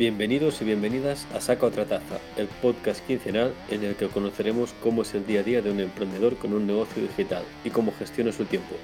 [0.00, 5.02] Bienvenidos y bienvenidas a Saca otra taza, el podcast quincenal en el que conoceremos cómo
[5.02, 8.32] es el día a día de un emprendedor con un negocio digital y cómo gestiona
[8.32, 8.76] su tiempo.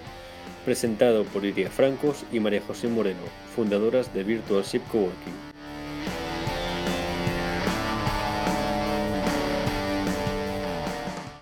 [0.67, 3.23] Presentado por Iria Francos y María José Moreno,
[3.55, 5.33] fundadoras de Virtual Ship Coworking.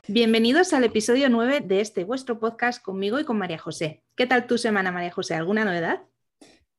[0.07, 4.05] Bienvenidos al episodio 9 de este vuestro podcast conmigo y con María José.
[4.15, 5.35] ¿Qué tal tu semana, María José?
[5.35, 6.05] ¿Alguna novedad?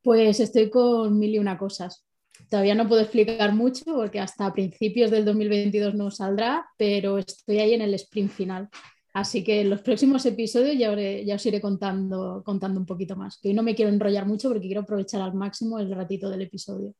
[0.01, 2.04] Pues estoy con mil y una cosas.
[2.49, 7.73] Todavía no puedo explicar mucho porque hasta principios del 2022 no saldrá, pero estoy ahí
[7.73, 8.69] en el sprint final.
[9.13, 13.39] Así que en los próximos episodios ya, ya os iré contando, contando un poquito más.
[13.39, 16.41] Que hoy no me quiero enrollar mucho porque quiero aprovechar al máximo el ratito del
[16.41, 16.93] episodio.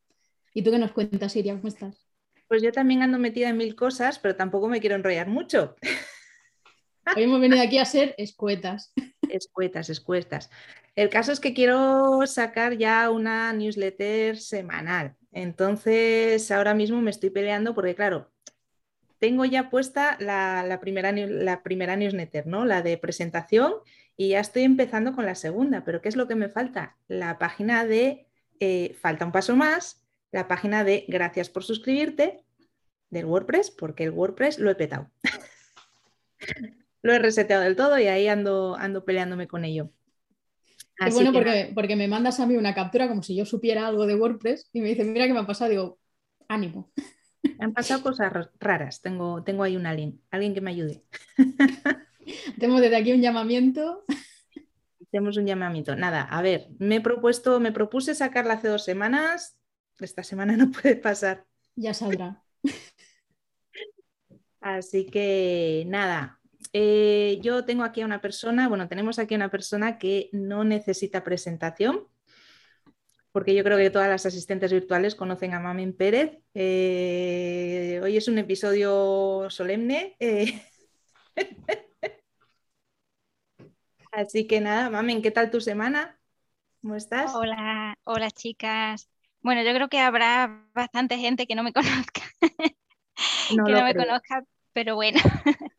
[0.54, 1.56] ¿Y tú qué nos cuentas, Iria?
[1.56, 2.08] ¿Cómo estás?
[2.48, 5.76] Pues yo también ando metida en mil cosas, pero tampoco me quiero enrollar mucho.
[7.16, 8.94] Hoy hemos venido aquí a ser escuetas.
[9.30, 10.50] Escuetas, escuetas.
[10.96, 15.16] El caso es que quiero sacar ya una newsletter semanal.
[15.36, 18.32] Entonces, ahora mismo me estoy peleando porque, claro,
[19.20, 22.64] tengo ya puesta la, primera, la primera newsletter, ¿no?
[22.64, 23.74] La de presentación
[24.16, 25.84] y ya estoy empezando con la segunda.
[25.84, 26.96] Pero ¿qué es lo que me falta?
[27.10, 28.28] La página de,
[28.62, 32.46] eh, falta un paso más, la página de gracias por suscribirte
[33.10, 35.12] del WordPress, porque el WordPress lo he petado.
[37.02, 39.92] lo he reseteado del todo y ahí ando, ando peleándome con ello.
[41.00, 44.06] Es bueno porque, porque, me mandas a mí una captura como si yo supiera algo
[44.06, 46.00] de WordPress y me dice, mira qué me ha pasado, digo,
[46.48, 46.92] ánimo.
[47.44, 51.04] Me han pasado cosas raras, tengo, tengo ahí un alguien, alguien que me ayude.
[52.60, 54.04] Tenemos desde aquí un llamamiento.
[55.12, 55.96] Tenemos un llamamiento.
[55.96, 59.58] Nada, a ver, me he propuesto, me propuse sacarla hace dos semanas,
[60.00, 61.46] esta semana no puede pasar.
[61.76, 62.42] Ya saldrá.
[64.62, 66.42] Así que nada,
[66.74, 70.64] eh, yo tengo aquí a una persona, bueno, tenemos aquí a una persona que no
[70.64, 72.08] necesita presentación,
[73.32, 76.40] porque yo creo que todas las asistentes virtuales conocen a Mamen Pérez.
[76.54, 80.16] Eh, hoy es un episodio solemne.
[80.20, 80.62] Eh.
[84.12, 86.18] Así que nada, Mamen, ¿qué tal tu semana?
[86.82, 87.36] ¿Cómo estás?
[87.36, 89.10] Hola, hola chicas.
[89.42, 92.22] Bueno, yo creo que habrá bastante gente que no me conozca.
[92.40, 95.20] que no me conozca, pero bueno.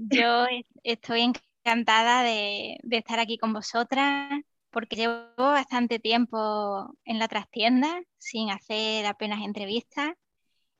[0.00, 0.46] Yo
[0.84, 8.50] estoy encantada de, estar aquí con vosotras porque llevo bastante tiempo en la trastienda sin
[8.50, 10.12] hacer apenas entrevistas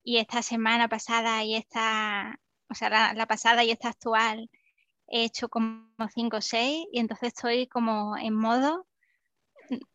[0.04, 2.38] y esta semana pasada y esta,
[2.70, 4.50] o sea, la, pasada y esta actual
[5.08, 8.86] he hecho como cinco o seis y entonces estoy como en modo,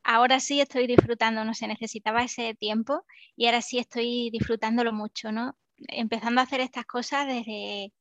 [0.04, 3.06] ahora sí estoy disfrutando, no sé, necesitaba ese tiempo
[3.38, 5.56] y ahora sí estoy disfrutándolo mucho, ¿no?
[5.88, 7.94] Empezando a hacer estas cosas desde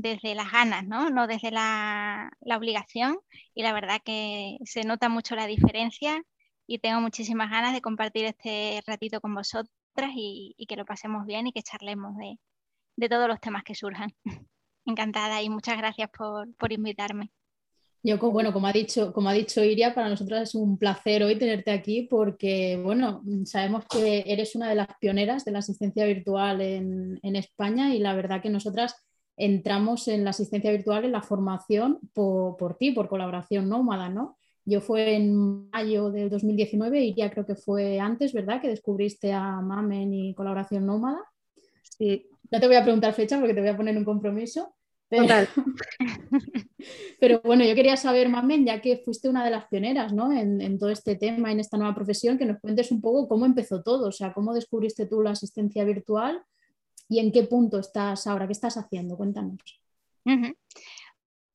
[0.00, 1.10] desde las ganas, ¿no?
[1.10, 3.18] No desde la, obligación.
[3.52, 6.22] Y la verdad que se nota mucho la diferencia
[6.68, 11.48] y tengo muchísimas ganas de compartir este ratito con vosotras y, que lo pasemos bien
[11.48, 14.14] y que charlemos de, todos los temas que surjan.
[14.86, 17.32] Encantada y muchas gracias por, invitarme.
[18.04, 21.36] Yo, bueno, como ha, dicho, como ha dicho Iria, para nosotros es un placer hoy
[21.36, 26.60] tenerte aquí porque, bueno, sabemos que eres una de las pioneras de la asistencia virtual
[26.60, 29.07] en, en España y la verdad que nosotras
[29.38, 34.36] entramos en la asistencia virtual en la formación por, ti, por colaboración nómada, ¿no?
[34.64, 38.60] Yo fue en mayo del 2019 y ya creo que fue antes, ¿verdad?
[38.60, 41.20] Que descubriste a Mamen y colaboración nómada.
[41.82, 42.26] Sí.
[42.50, 44.74] No te voy a preguntar fecha porque te voy a poner un compromiso.
[45.08, 45.24] Pero,
[47.20, 50.32] pero bueno, yo quería saber, Mamen, ya que fuiste una de las pioneras ¿no?
[50.32, 53.46] en, en, todo este tema, en esta nueva profesión, que nos cuentes un poco cómo
[53.46, 56.42] empezó todo, o sea, cómo descubriste tú la asistencia virtual
[57.08, 59.58] y en qué punto estás ahora, qué estás haciendo, cuéntanos.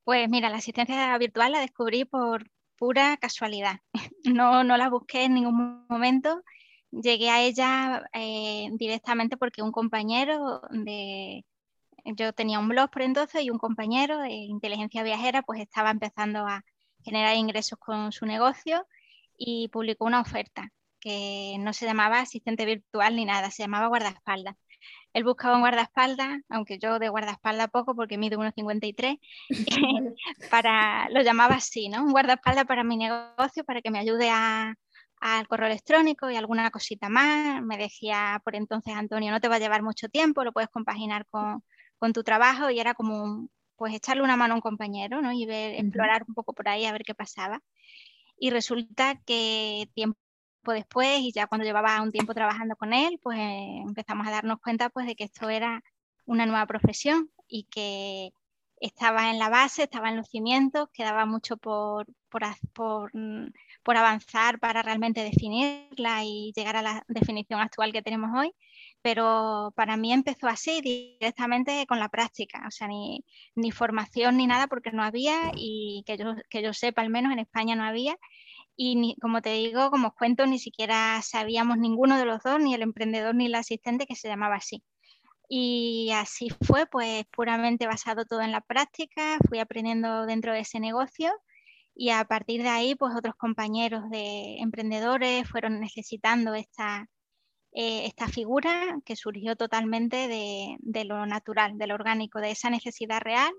[0.03, 3.80] Pues mira, la asistencia virtual la descubrí por pura casualidad.
[4.25, 6.44] No, no la busqué en ningún momento.
[6.91, 11.46] Llegué a ella eh, directamente porque un compañero de...
[12.06, 16.40] Yo tenía un blog por entonces y un compañero de inteligencia viajera pues estaba empezando
[16.46, 16.64] a
[17.03, 18.85] generar ingresos con su negocio
[19.38, 24.56] y publicó una oferta que no se llamaba asistente virtual ni nada, se llamaba guardaespaldas.
[25.13, 29.19] Él buscaba un guardaespaldas, aunque yo de guardaespaldas poco porque mido 1,53,
[30.51, 32.03] para, lo llamaba así, ¿no?
[32.03, 37.09] Un guardaespaldas para mi negocio, para que me ayude al correo electrónico y alguna cosita
[37.09, 37.61] más.
[37.61, 41.27] Me decía por entonces, Antonio, no te va a llevar mucho tiempo, lo puedes compaginar
[41.27, 41.63] con,
[42.13, 45.31] tu trabajo y era como, pues echarle una mano a un compañero, ¿no?
[45.31, 47.61] Y ver, explorar un poco por ahí a ver qué pasaba.
[48.37, 50.17] Y resulta que tiempo
[50.71, 54.59] después y ya cuando llevaba un tiempo trabajando con él, pues eh, empezamos a darnos
[54.59, 55.83] cuenta pues de que esto era
[56.25, 58.31] una nueva profesión y que
[58.83, 63.47] estaba en la base, estaba en los cimientos, quedaba mucho por, por, mm,
[63.81, 68.53] por, avanzar para realmente definirla y llegar a la definición actual que tenemos hoy,
[69.01, 73.23] pero para mí empezó así, directamente con la práctica, o sea, ni,
[73.55, 77.31] ni formación ni nada porque no había y que yo, que yo sepa, al menos
[77.31, 78.17] en España no había.
[78.75, 82.59] Y ni, como te digo, como os cuento, ni siquiera sabíamos ninguno de los dos,
[82.59, 84.84] ni el emprendedor ni el asistente, que se llamaba así.
[85.49, 90.79] Y así fue, pues puramente basado todo en la práctica, fui aprendiendo dentro de ese
[90.79, 91.31] negocio
[91.96, 97.08] y a partir de ahí, pues otros compañeros de emprendedores fueron necesitando esta,
[97.73, 102.70] eh, esta figura que surgió totalmente de, de, lo natural, de lo orgánico, de esa
[102.70, 103.52] necesidad real,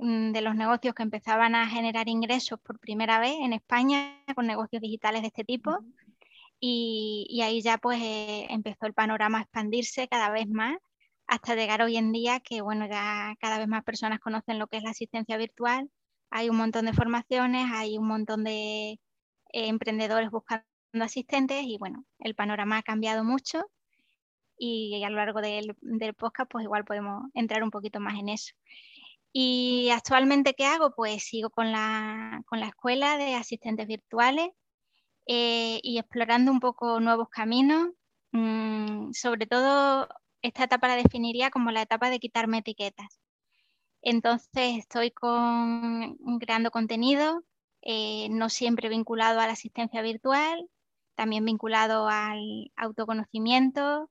[0.00, 4.80] de los negocios que empezaban a generar ingresos por primera vez en España con negocios
[4.80, 5.78] digitales de este tipo.
[6.58, 10.76] Y, y ahí ya pues eh, empezó el panorama a expandirse cada vez más
[11.26, 14.78] hasta llegar hoy en día que, bueno, ya cada vez más personas conocen lo que
[14.78, 15.90] es la asistencia virtual,
[16.30, 18.98] hay un montón de formaciones, hay un montón de eh,
[19.52, 20.64] emprendedores buscando
[21.00, 23.64] asistentes y, bueno, el panorama ha cambiado mucho
[24.58, 28.28] y a lo largo del, del podcast, pues igual podemos entrar un poquito más en
[28.28, 28.54] eso.
[29.32, 30.92] Y actualmente, ¿qué hago?
[30.94, 34.48] Pues sigo con la, con la escuela de asistentes virtuales
[35.26, 37.90] eh, y explorando un poco nuevos caminos,
[38.32, 40.08] mm, sobre todo
[40.42, 43.20] esta etapa la definiría como la etapa de quitarme etiquetas.
[44.02, 47.44] Entonces estoy con, creando contenido,
[47.82, 50.68] eh, no siempre vinculado a la asistencia virtual,
[51.14, 54.10] también vinculado al autoconocimiento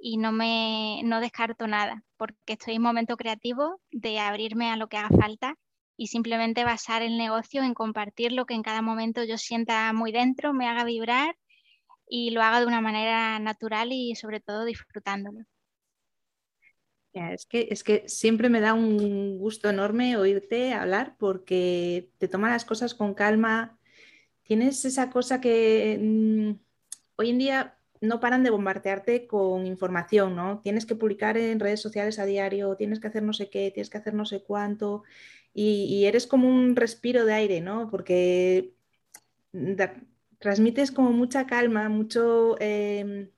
[0.00, 4.88] y no me no descarto nada, porque estoy en momento creativo de abrirme a lo
[4.88, 5.54] que haga falta
[5.96, 10.12] y simplemente basar el negocio en compartir lo que en cada momento yo sienta muy
[10.12, 11.36] dentro, me haga vibrar
[12.08, 15.40] y lo haga de una manera natural y sobre todo disfrutándolo.
[17.12, 22.50] Es que, es que siempre me da un gusto enorme oírte hablar porque te toma
[22.50, 23.78] las cosas con calma.
[24.44, 26.52] Tienes esa cosa que mm,
[27.16, 30.60] hoy en día no paran de bombardearte con información, ¿no?
[30.60, 33.90] Tienes que publicar en redes sociales a diario, tienes que hacer no sé qué, tienes
[33.90, 35.02] que hacer no sé cuánto,
[35.52, 37.90] y, eres como un respiro de aire, ¿no?
[37.90, 38.74] Porque
[40.38, 42.56] transmites como mucha calma, mucho...
[42.60, 43.30] Em,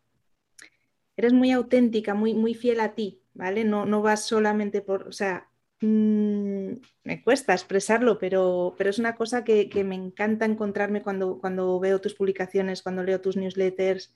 [1.17, 3.23] eres muy auténtica, muy, muy fiel a ti.
[3.35, 3.65] ¿vale?
[3.65, 5.49] No, no vas solamente por, o sea,
[5.81, 6.73] mm,
[7.05, 12.01] me cuesta expresarlo, pero, pero es una cosa que, me encanta encontrarme cuando, cuando veo
[12.01, 14.13] tus publicaciones, cuando leo tus newsletters.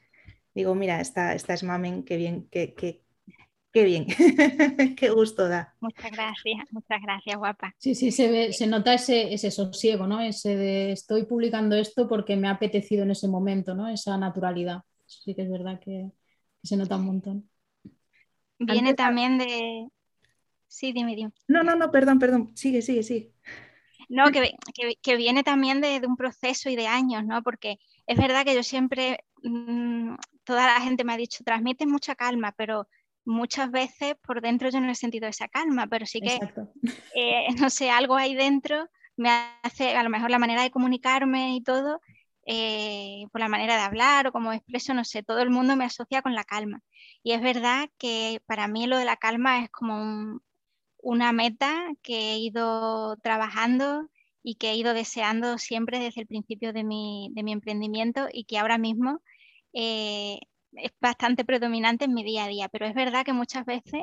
[0.57, 3.03] Digo, mira, esta, esta es Mamen, qué bien, qué, qué,
[3.73, 4.07] qué bien,
[4.97, 5.75] qué gusto da.
[5.83, 7.75] Muchas gracias, muchas gracias, guapa.
[7.77, 10.23] Sí, sí, se, ve, se nota ese, ese sosiego, ¿no?
[10.23, 13.87] Ese de estoy publicando esto porque me ha apetecido en ese momento, ¿no?
[13.87, 14.81] Esa naturalidad.
[15.05, 16.11] Sí que es verdad que
[16.63, 17.51] se nota un montón.
[18.59, 19.89] Viene también de...
[20.69, 21.33] Sí, dime, dime.
[21.49, 22.57] No, no, no, perdón, perdón.
[22.57, 23.33] Sigue, sigue, sigue.
[24.09, 24.55] No, que,
[25.03, 27.43] que, viene también de, un proceso y de años, ¿no?
[27.43, 30.15] Porque es verdad que yo siempre, mm,
[30.45, 32.89] toda la gente me ha dicho, transmite mucha calma, pero
[33.25, 36.39] muchas veces por dentro yo no he sentido esa calma, pero sí que,
[37.15, 39.31] eh, no sé, algo ahí dentro me
[39.63, 42.01] hace, a lo mejor la manera de comunicarme y todo,
[42.47, 45.85] eh, por la manera de hablar o como expreso, no sé, todo el mundo me
[45.85, 46.81] asocia con la calma.
[47.23, 50.41] Y es verdad que para mí lo de la calma es como
[51.07, 54.11] una meta que he ido trabajando
[54.43, 58.77] y que he ido deseando siempre desde el principio de mi, emprendimiento y que ahora
[58.77, 59.23] mismo
[59.73, 60.41] eh,
[60.73, 62.69] es bastante predominante en mi día a día.
[62.69, 64.03] Pero es verdad que muchas veces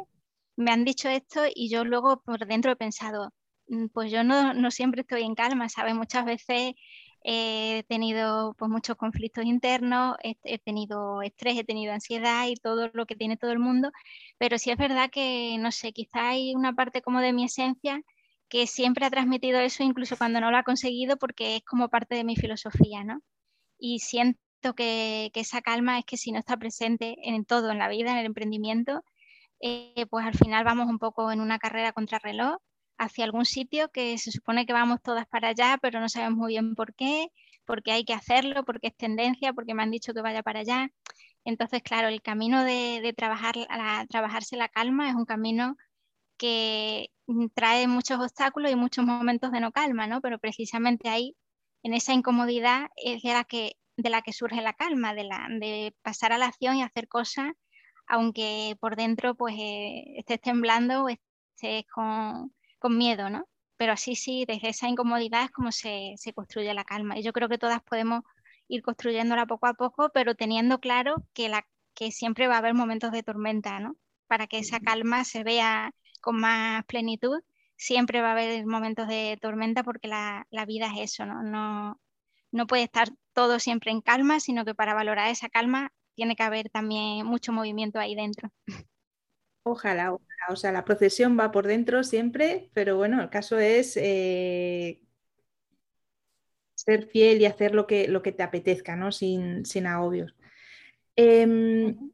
[0.56, 3.34] me han dicho esto y yo luego por dentro he pensado,
[3.68, 5.96] mm, pues yo no, no siempre estoy en calma, ¿sabes?
[5.96, 6.72] Muchas veces
[7.24, 13.06] he tenido pues, muchos conflictos internos, he, tenido estrés, he tenido ansiedad y todo lo
[13.06, 13.92] que tiene todo el mundo,
[14.38, 18.02] pero sí es verdad que, no sé, quizá hay una parte como de mi esencia
[18.50, 22.16] que siempre ha transmitido eso, incluso cuando no lo ha conseguido, porque es como parte
[22.16, 23.22] de mi filosofía, ¿no?
[23.80, 24.40] Y siento
[24.76, 28.18] que, esa calma es que si no está presente en todo, en la vida, en
[28.18, 29.04] el emprendimiento,
[29.62, 32.58] eh, pues al final vamos un poco en una carrera contra reloj
[32.98, 36.54] hacia algún sitio que se supone que vamos todas para allá, pero no sabemos muy
[36.54, 37.30] bien por qué,
[37.66, 40.90] porque hay que hacerlo, porque es tendencia, porque me han dicho que vaya para allá.
[41.46, 43.56] Entonces, claro, el camino de, trabajar,
[44.10, 45.76] trabajarse la calma es un camino
[46.38, 47.10] que
[47.54, 50.22] trae muchos obstáculos y muchos momentos de no calma, ¿no?
[50.22, 51.36] Pero precisamente ahí,
[51.84, 55.48] en esa incomodidad, es de la que, de la que surge la calma, de, la,
[55.50, 57.52] de pasar a la acción y hacer cosas,
[58.08, 63.48] aunque por dentro pues eh, estés temblando o estés con, con miedo, ¿no?
[63.78, 67.18] Pero así sí, desde esa incomodidad es como se, construye la calma.
[67.18, 68.24] Y yo creo que todas podemos
[68.68, 72.74] ir construyéndola poco a poco, pero teniendo claro que, la, que siempre va a haber
[72.74, 73.96] momentos de tormenta, ¿no?
[74.28, 77.40] Para que esa calma se vea con más plenitud,
[77.78, 81.42] siempre va a haber momentos de tormenta porque la, vida es eso, ¿no?
[81.42, 82.02] ¿no?
[82.52, 86.44] No puede estar todo siempre en calma, sino que para valorar esa calma tiene que
[86.44, 88.52] haber también mucho movimiento ahí dentro.
[89.64, 90.28] Ojalá, ojalá.
[90.50, 95.02] O sea, la procesión va por dentro siempre, pero bueno, el caso es eh,
[96.76, 99.12] ser fiel y hacer lo que, lo que te apetezca, ¿no?
[99.12, 100.36] Sin, sin agobios.
[101.16, 102.12] Em,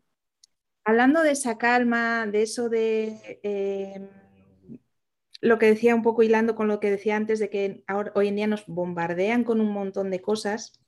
[0.86, 4.10] hablando de esa calma, de eso de em,
[5.42, 7.84] lo que decía un poco hilando con lo que decía antes de que
[8.16, 10.80] hoy en día nos bombardean con un montón de cosas.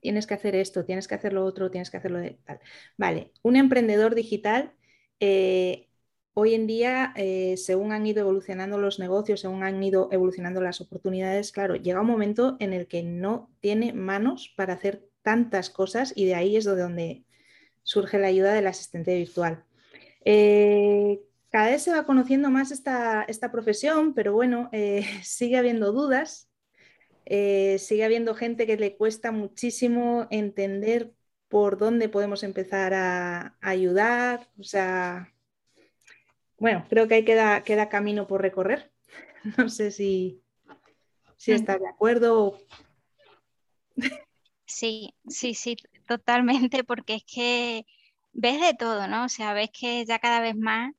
[0.00, 2.60] Tienes que hacer esto, tienes que hacer lo otro, tienes que hacerlo de tal.
[2.96, 4.72] Vale, un emprendedor digital,
[5.20, 5.88] eh,
[6.34, 10.80] hoy en día, eh, según han ido evolucionando los negocios, según han ido evolucionando las
[10.80, 16.12] oportunidades, claro, llega un momento en el que no tiene manos para hacer tantas cosas
[16.14, 17.24] y de ahí es donde
[17.82, 19.64] surge la ayuda del asistente virtual.
[20.24, 21.20] Eh,
[21.50, 24.70] cada vez se va conociendo más esta, profesión, pero bueno,
[25.22, 26.50] sigue habiendo dudas,
[27.24, 31.15] sigue habiendo gente que le cuesta muchísimo entender
[31.48, 34.48] por dónde podemos empezar a, ayudar.
[34.58, 35.32] O sea,
[36.58, 38.92] bueno, creo que ahí queda, queda camino por recorrer.
[39.58, 40.42] No sé si,
[41.36, 41.54] si mm.
[41.54, 42.58] estás de acuerdo.
[44.64, 45.76] Sí, sí, sí,
[46.08, 47.86] totalmente, porque es que
[48.32, 49.24] ves de todo, ¿no?
[49.24, 50.92] O sea, ves que ya cada vez más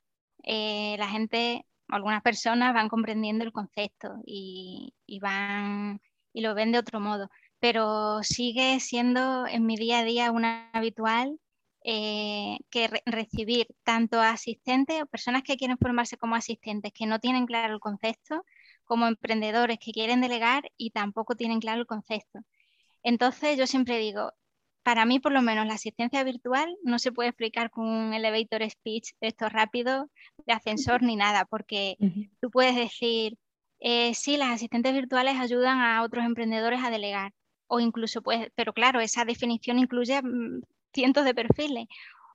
[0.44, 6.02] eh, la gente, algunas personas van comprendiendo el concepto y, van
[6.34, 10.70] y lo ven de otro modo, pero sigue siendo en mi día a día una
[10.74, 11.40] habitual
[11.84, 17.46] eh, que recibir tanto asistentes o personas que quieren formarse como asistentes que no tienen
[17.46, 18.44] claro el concepto,
[18.84, 22.40] como emprendedores que quieren delegar y tampoco tienen claro el concepto.
[23.04, 24.34] Entonces yo siempre digo,
[24.84, 28.70] para mí por lo menos la asistencia virtual no se puede explicar con un elevator
[28.70, 30.10] speech de esto rápido,
[30.46, 31.96] de ascensor ni nada, porque
[32.42, 33.38] tú puedes decir,
[33.80, 37.34] eh, sí, las asistentes virtuales ayudan a otros emprendedores a delegar,
[37.68, 40.62] o incluso puedes, pero claro, esa definición incluye mm,
[40.94, 41.88] cientos de perfiles,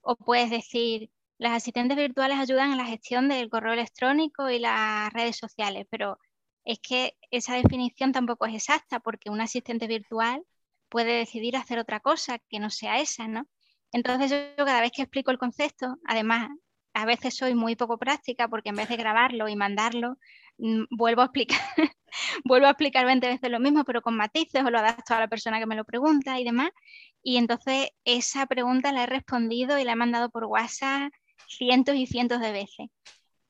[0.02, 5.12] o puedes decir, las asistentes virtuales ayudan en la gestión del correo electrónico y las
[5.12, 6.18] redes sociales, pero
[6.64, 10.44] es que esa definición tampoco es exacta porque un asistente virtual
[10.88, 13.48] puede decidir hacer otra cosa que no sea esa, ¿no?
[13.92, 16.48] Entonces yo cada vez que explico el concepto, además
[16.94, 20.18] a veces soy muy poco práctica porque en vez de grabarlo y mandarlo,
[20.58, 21.58] mm, vuelvo a explicar,
[22.44, 25.28] vuelvo a explicar 20 veces lo mismo, pero con matices o lo adapto a la
[25.28, 26.70] persona que me lo pregunta y demás.
[27.22, 31.12] Y entonces esa pregunta la he respondido y la he mandado por WhatsApp
[31.48, 32.88] cientos y cientos de veces.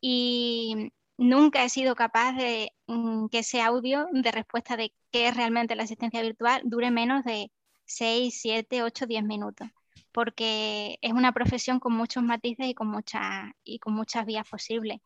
[0.00, 5.36] Y, nunca he sido capaz de mm, que ese audio de respuesta de qué es
[5.36, 7.50] realmente la asistencia virtual dure menos de
[7.84, 9.68] 6, 7, 8, 10 minutos,
[10.12, 15.00] porque es una profesión con muchos matices y con, muchas, y con muchas vías posibles.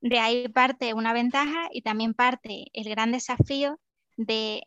[0.00, 3.78] De ahí parte una ventaja y también parte el gran desafío
[4.16, 4.62] de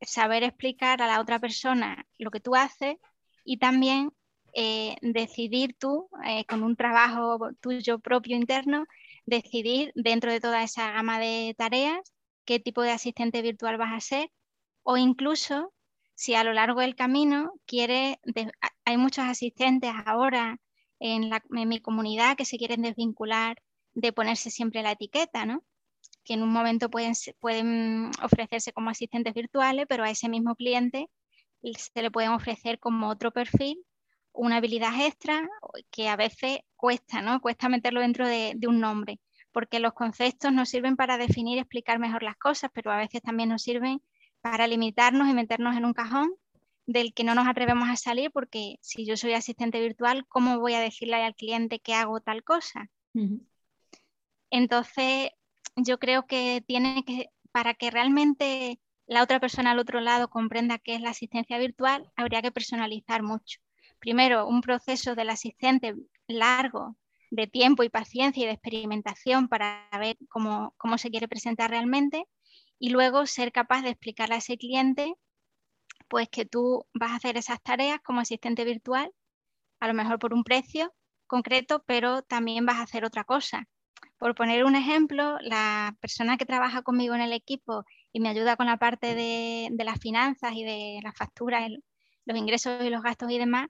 [0.00, 2.96] saber explicar a la otra persona lo que tú haces
[3.44, 4.10] y también
[4.54, 8.86] eh, decidir tú, eh, con un trabajo tuyo propio interno,
[9.26, 12.00] decidir dentro de toda esa gama de tareas
[12.46, 14.30] qué tipo de asistente virtual vas a ser
[14.82, 15.74] o incluso
[16.16, 18.18] si a lo largo del camino quiere,
[18.84, 20.58] hay muchos asistentes ahora
[20.98, 23.62] en, mi comunidad que se quieren desvincular
[23.94, 25.62] de ponerse siempre la etiqueta, ¿no?
[26.24, 31.08] que en un momento pueden, ofrecerse como asistentes virtuales, pero a ese mismo cliente
[31.62, 33.78] se le pueden ofrecer como otro perfil
[34.32, 35.48] una habilidad extra
[35.90, 37.40] que a veces cuesta, ¿no?
[37.40, 39.20] Cuesta meterlo dentro de, un nombre,
[39.52, 43.48] porque los conceptos nos sirven para definir explicar mejor las cosas, pero a veces también
[43.48, 44.02] nos sirven
[44.50, 46.32] para limitarnos y meternos en un cajón
[46.86, 50.74] del que no nos atrevemos a salir, porque si yo soy asistente virtual, ¿cómo voy
[50.74, 52.88] a decirle al cliente que hago tal cosa?
[54.50, 55.30] Entonces,
[55.74, 60.78] yo creo que tiene que, para que realmente la otra persona al otro lado comprenda
[60.78, 63.58] qué es la asistencia virtual, habría que personalizar mucho.
[63.98, 65.96] Primero, un proceso del asistente
[66.28, 66.96] largo
[67.32, 72.26] de tiempo y paciencia y de experimentación para ver cómo, se quiere presentar realmente
[72.78, 75.14] y luego ser capaz de explicarle a ese cliente
[76.08, 79.12] pues que tú vas a hacer esas tareas como asistente virtual,
[79.80, 80.94] a lo mejor por un precio
[81.26, 83.68] concreto, pero también vas a hacer otra cosa.
[84.18, 88.56] Por poner un ejemplo, la persona que trabaja conmigo en el equipo y me ayuda
[88.56, 91.68] con la parte de, las finanzas y de las facturas,
[92.24, 93.68] los ingresos y los gastos y demás,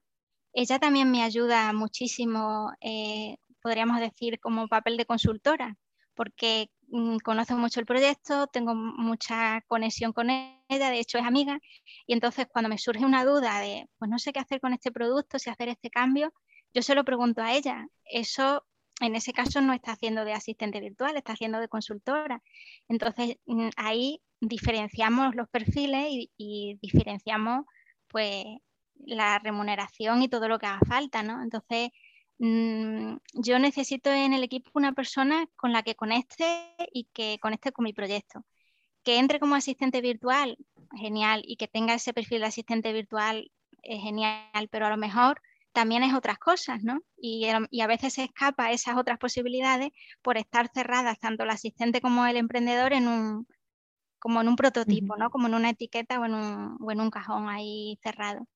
[0.52, 5.76] ella también me ayuda muchísimo, eh, podríamos decir, como papel de consultora,
[6.14, 11.58] porque mm, conoce mucho el proyecto, tengo mucha conexión con ella, de hecho es amiga,
[12.06, 14.92] y entonces cuando me surge una duda de, pues no sé qué hacer con este
[14.92, 16.32] producto, si hacer este cambio,
[16.74, 17.86] yo se lo pregunto a ella.
[18.04, 18.64] Eso
[19.00, 22.42] en ese caso no está haciendo de asistente virtual, está haciendo de consultora.
[22.88, 27.64] Entonces mm, ahí diferenciamos los perfiles y, diferenciamos
[28.08, 28.44] pues
[28.94, 31.42] la remuneración y todo lo que haga falta, ¿no?
[31.42, 31.90] Entonces
[32.38, 36.44] mm, yo necesito en el equipo una persona con la que conecte
[36.92, 38.44] y que conecte con mi proyecto.
[39.04, 40.58] Que entre como asistente virtual,
[40.96, 43.50] genial, y que tenga ese perfil de asistente virtual,
[43.82, 45.40] es genial, pero a lo mejor
[45.76, 47.02] también es otras cosas, ¿no?
[47.18, 49.90] Y, a veces se escapa esas otras posibilidades
[50.22, 53.46] por estar cerradas tanto el asistente como el emprendedor en un,
[54.18, 55.28] como en un prototipo, ¿no?
[55.30, 58.48] Como en una etiqueta o en un, o en un cajón ahí cerrado.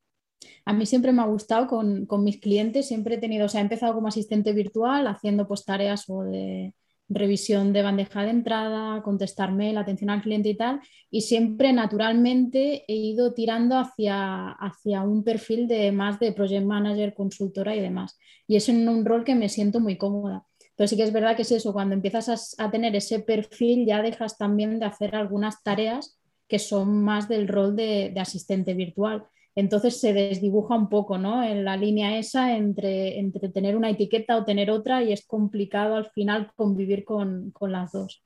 [0.65, 3.61] A mí siempre me ha gustado con, con, mis clientes, siempre he tenido, o sea,
[3.61, 6.75] he empezado como asistente virtual haciendo pues tareas o de
[7.11, 10.81] revisión de bandeja de entrada, contestar mail, atención al cliente y tal,
[11.11, 17.13] y siempre naturalmente he ido tirando hacia, hacia un perfil de más de project manager,
[17.13, 18.17] consultora y demás.
[18.47, 20.47] Y es un rol que me siento muy cómoda.
[20.77, 24.01] Pero sí que es verdad que es eso, cuando empiezas a, tener ese perfil ya
[24.01, 26.19] dejas también de hacer algunas tareas
[26.49, 29.25] que son más del rol de asistente virtual.
[29.55, 31.43] Entonces se desdibuja un poco ¿no?
[31.43, 35.97] en la línea esa entre, entre tener una etiqueta o tener otra y es complicado
[35.97, 38.23] al final convivir con, las dos.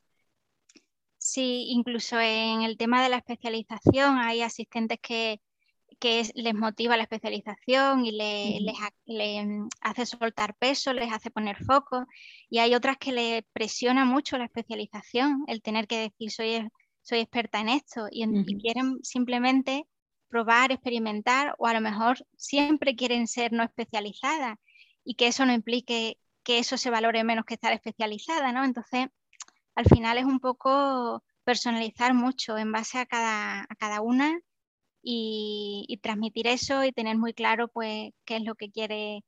[1.17, 5.41] Sí, incluso en el tema de la especialización hay asistentes que,
[6.35, 8.75] les motiva la especialización y les,
[9.81, 12.05] hace soltar peso, les hace poner foco
[12.51, 16.69] y hay otras que le presiona mucho la especialización, el tener que decir soy,
[17.01, 18.27] soy experta en esto y
[18.59, 19.87] quieren simplemente
[20.35, 24.57] probar, experimentar o a lo mejor siempre quieren ser no especializadas
[25.05, 28.65] y que eso no implique que eso se valore menos que estar especializada, ¿no?
[28.65, 29.07] Entonces,
[29.77, 34.41] al final es un poco personalizar mucho en base a cada, a cada una
[35.03, 39.23] y, transmitir eso y tener muy claro pues qué es lo que quiere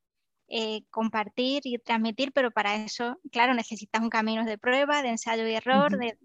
[0.49, 5.47] eh, compartir y transmitir, pero para eso, claro, necesitas un camino de prueba, de ensayo
[5.47, 6.19] y error, de,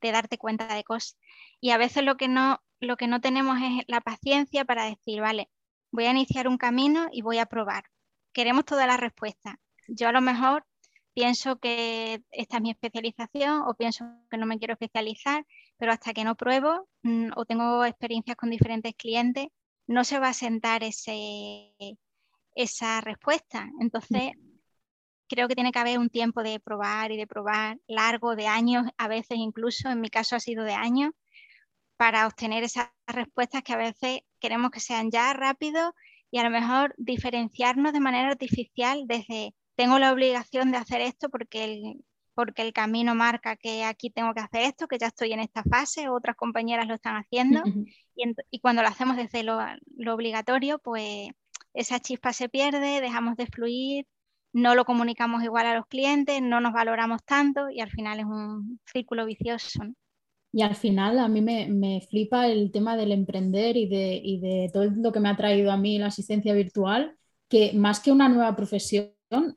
[0.00, 1.18] de, darte cuenta de cosas.
[1.60, 5.20] Y a veces lo que no, lo que no tenemos es la paciencia para decir,
[5.20, 5.50] vale,
[5.90, 7.84] voy a iniciar un camino y voy a probar.
[8.32, 9.56] Queremos todas las respuestas.
[9.88, 10.64] Yo a lo mejor
[11.14, 15.44] pienso que esta es mi especialización o pienso que no me quiero especializar,
[15.76, 19.48] pero hasta que no pruebo mm, o tengo experiencias con diferentes clientes,
[19.86, 21.72] no se va a sentar ese,
[22.54, 23.68] esa respuesta.
[23.80, 24.32] Entonces,
[25.28, 28.86] creo que tiene que haber un tiempo de probar y de probar largo, de años,
[28.96, 31.12] a veces incluso, en mi caso ha sido de años,
[31.98, 35.94] para obtener esas respuestas que a veces queremos que sean ya rápido
[36.30, 41.28] y a lo mejor diferenciarnos de manera artificial desde tengo la obligación de hacer esto
[41.28, 45.32] porque el, porque el camino marca que aquí tengo que hacer esto, que ya estoy
[45.32, 47.62] en esta fase, otras compañeras lo están haciendo
[48.14, 49.58] y, cuando lo hacemos desde lo,
[49.96, 51.30] lo obligatorio, pues
[51.74, 54.06] esa chispa se pierde, dejamos de fluir,
[54.52, 58.26] no lo comunicamos igual a los clientes, no nos valoramos tanto y al final es
[58.26, 59.82] un círculo vicioso.
[60.52, 65.12] Y al final a mí me, flipa el tema del emprender y de, todo lo
[65.12, 67.16] que me ha traído a mí la asistencia virtual,
[67.48, 69.12] que más que una nueva profesión,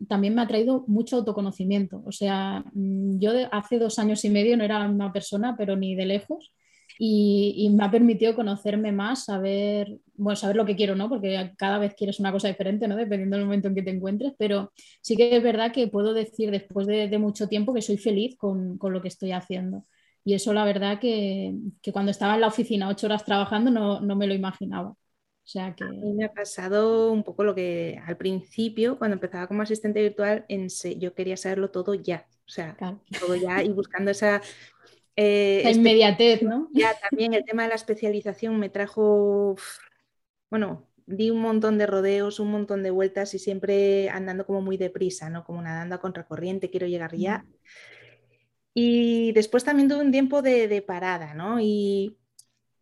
[0.08, 2.04] también me ha traído mucho autoconocimiento.
[2.06, 5.96] O sea, mm, yo hace dos años y medio no era una persona, pero ni
[5.96, 6.54] de lejos.
[7.00, 11.10] Y, me ha permitido conocerme más, saber, bueno, saber lo que quiero, ¿no?
[11.10, 12.96] Porque cada vez quieres una cosa diferente, ¿no?
[12.96, 16.52] Dependiendo del momento en que te encuentres, pero sí que es verdad que puedo decir
[16.52, 19.86] después de, mucho tiempo que soy feliz con, lo que estoy haciendo.
[20.24, 21.56] Y eso la verdad que,
[21.92, 24.90] cuando estaba en la oficina ocho horas trabajando no, me lo imaginaba.
[24.90, 24.98] O
[25.44, 25.84] sea que...
[25.84, 30.02] A mí me ha pasado un poco lo que al principio, cuando empezaba como asistente
[30.02, 30.68] virtual, en
[31.00, 32.28] yo quería saberlo todo ya.
[32.46, 32.78] O sea,
[33.20, 34.42] todo ya y buscando esa...
[35.18, 36.70] Eh, inmediatez, ¿no?
[36.74, 39.58] Ya también el tema de la especialización me trajo,
[40.50, 44.78] bueno, di un montón de rodeos, un montón de vueltas y siempre andando como muy
[44.78, 45.44] deprisa, ¿no?
[45.44, 47.46] Como nadando a contracorriente, quiero llegar ya.
[48.74, 51.60] Y después también tuve un tiempo de, parada, ¿no?
[51.60, 52.18] Y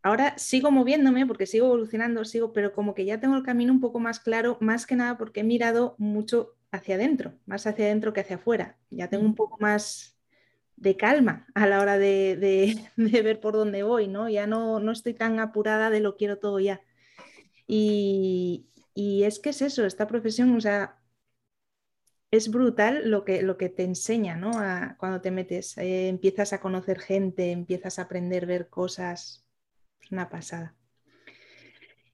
[0.03, 3.81] ahora sigo moviéndome porque sigo evolucionando, sigo, pero como que ya tengo el camino un
[3.81, 8.13] poco más claro, más que nada porque he mirado mucho hacia adentro, más hacia adentro
[8.13, 8.77] que hacia afuera.
[8.91, 10.17] Ya tengo un poco más
[10.75, 14.29] de calma a la hora de, ver por dónde voy, ¿no?
[14.29, 16.81] Ya no, no, estoy tan apurada de lo quiero todo ya.
[17.67, 20.98] Y, y es que es eso, esta profesión, o sea,
[22.31, 24.51] es brutal lo que, lo que te enseña, ¿no?
[24.97, 29.45] cuando te metes, eh, empiezas a conocer gente, empiezas a aprender, ver cosas.
[30.01, 30.75] Es una pasada.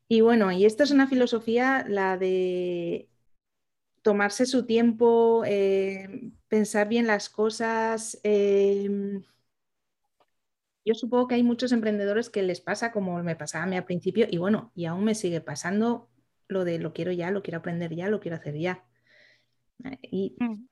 [0.08, 3.10] Y bueno, y esta es una filosofía, la de
[4.04, 8.20] tomarse su tiempo, eh, pensar bien las cosas.
[8.24, 9.24] Em,
[10.86, 13.86] yo supongo que hay muchos emprendedores que les pasa como me pasaba a mí al
[13.86, 16.10] principio y bueno, y aún me sigue pasando
[16.48, 18.86] lo de lo quiero ya, lo quiero aprender ya, lo quiero hacer ya.
[20.02, 20.68] Y, mm.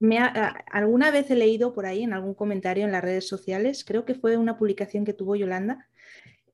[0.00, 4.04] Me alguna vez he leído por ahí en algún comentario en las redes sociales, creo
[4.04, 5.88] que fue una publicación que tuvo Yolanda,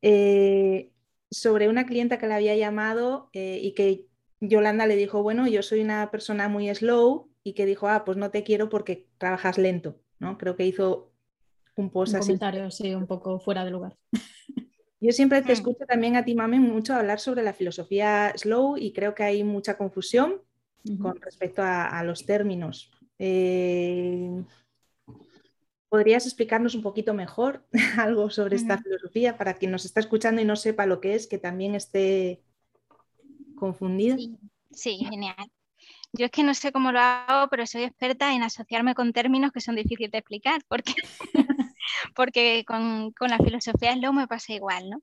[0.01, 0.93] eh,
[1.31, 4.07] sobre una clienta que la había llamado eh, y que
[4.41, 8.17] Yolanda le dijo, bueno, yo soy una persona muy slow y que dijo, ah, pues
[8.17, 10.39] no te quiero porque trabajas lento, ¿no?
[10.39, 11.13] Creo que hizo
[11.77, 13.97] un post un comentario, sí, un poco fuera de lugar.
[15.01, 15.53] Yo siempre te hmm.
[15.53, 19.45] escucho también a ti, Mami, mucho hablar sobre la filosofía slow y creo que hay
[19.45, 20.41] mucha confusión
[21.01, 22.91] con respecto a, los términos.
[23.19, 24.43] Eh,
[25.89, 27.65] ¿Podrías explicarnos un poquito mejor
[27.99, 31.27] algo sobre esta filosofía para quien nos está escuchando y no sepa lo que es,
[31.27, 32.43] que también esté
[33.55, 34.17] confundido?
[34.71, 35.51] Sí, genial.
[36.13, 39.51] Yo es que no sé cómo lo hago, pero soy experta en asociarme con términos
[39.53, 40.95] que son difíciles de explicar, porque
[42.15, 45.03] porque con, la filosofía slow me pasa igual, ¿no?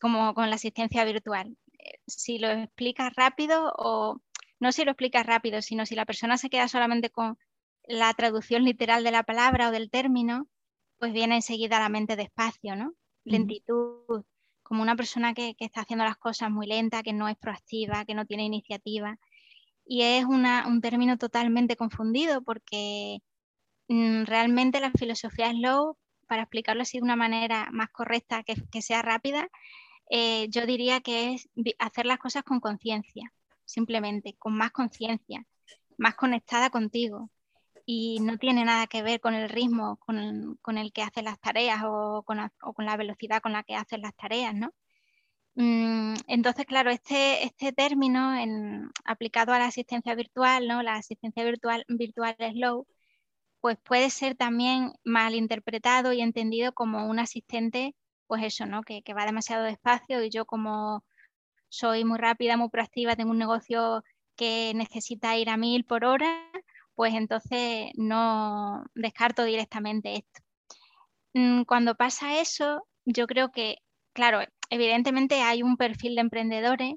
[0.00, 1.56] Como con la asistencia virtual.
[1.78, 4.20] Eh, si lo explicas rápido o
[4.60, 7.38] no si lo explicas rápido, sino si la persona se queda solamente con
[7.84, 10.48] la traducción literal de la palabra o del término,
[10.98, 12.94] pues viene enseguida a la mente despacio, ¿no?
[13.24, 14.24] Lentitud,
[14.62, 18.14] como una persona que, está haciendo las cosas muy lenta, que no es proactiva, que
[18.14, 19.18] no tiene iniciativa.
[19.84, 23.18] Y es un término totalmente confundido porque
[23.88, 25.96] mm, realmente la filosofía slow
[26.30, 29.48] para explicarlo así de una manera más correcta, que, sea rápida,
[30.10, 31.48] eh, yo diría que es
[31.80, 33.32] hacer las cosas con conciencia,
[33.70, 35.46] simplemente, con más conciencia,
[35.98, 37.30] más conectada contigo.
[37.86, 40.18] Y no tiene nada que ver con el ritmo con
[40.78, 44.54] el, que haces las tareas o con, la, velocidad con la que haces las tareas,
[44.54, 44.72] ¿no?
[45.54, 48.32] Mm, entonces, claro, este, este término
[49.04, 50.82] aplicado a la asistencia virtual, ¿no?
[50.82, 52.86] La asistencia virtual, virtual slow,
[53.60, 57.94] pues puede ser también mal interpretado y entendido como un asistente,
[58.26, 58.82] pues eso, ¿no?
[58.82, 61.04] Que, va demasiado despacio y yo como
[61.70, 64.04] soy muy rápida, muy proactiva, tengo un negocio
[64.36, 66.50] que necesita ir a mil por hora,
[66.94, 70.40] pues entonces no descarto directamente esto.
[71.34, 73.78] Mm, cuando pasa eso, yo creo que,
[74.12, 76.94] claro, evidentemente hay un perfil de emprendedores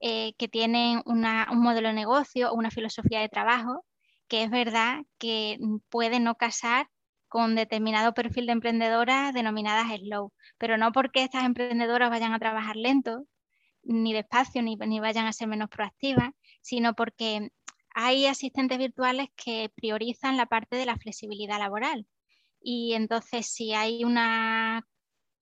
[0.00, 1.22] eh, que tienen un
[1.62, 3.84] modelo de negocio o una filosofía de trabajo
[4.28, 5.58] que es verdad que
[5.90, 6.88] puede no casar
[7.28, 12.76] con determinado perfil de emprendedoras denominadas slow, pero no porque estas emprendedoras vayan a trabajar
[12.76, 13.26] lento,
[13.84, 16.30] ni despacio, ni, ni vayan a ser menos proactivas,
[16.62, 17.50] sino porque
[17.94, 22.06] hay asistentes virtuales que priorizan la parte de la flexibilidad laboral.
[22.60, 24.86] Y entonces, si hay una,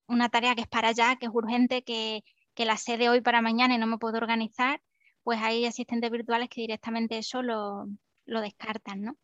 [0.07, 2.24] una tarea que es para allá, que es urgente, que,
[2.55, 4.83] que la sé de hoy para mañana y no me puedo organizar,
[5.22, 7.87] pues hay asistentes virtuales que directamente eso lo,
[8.26, 9.16] lo descartan, ¿no?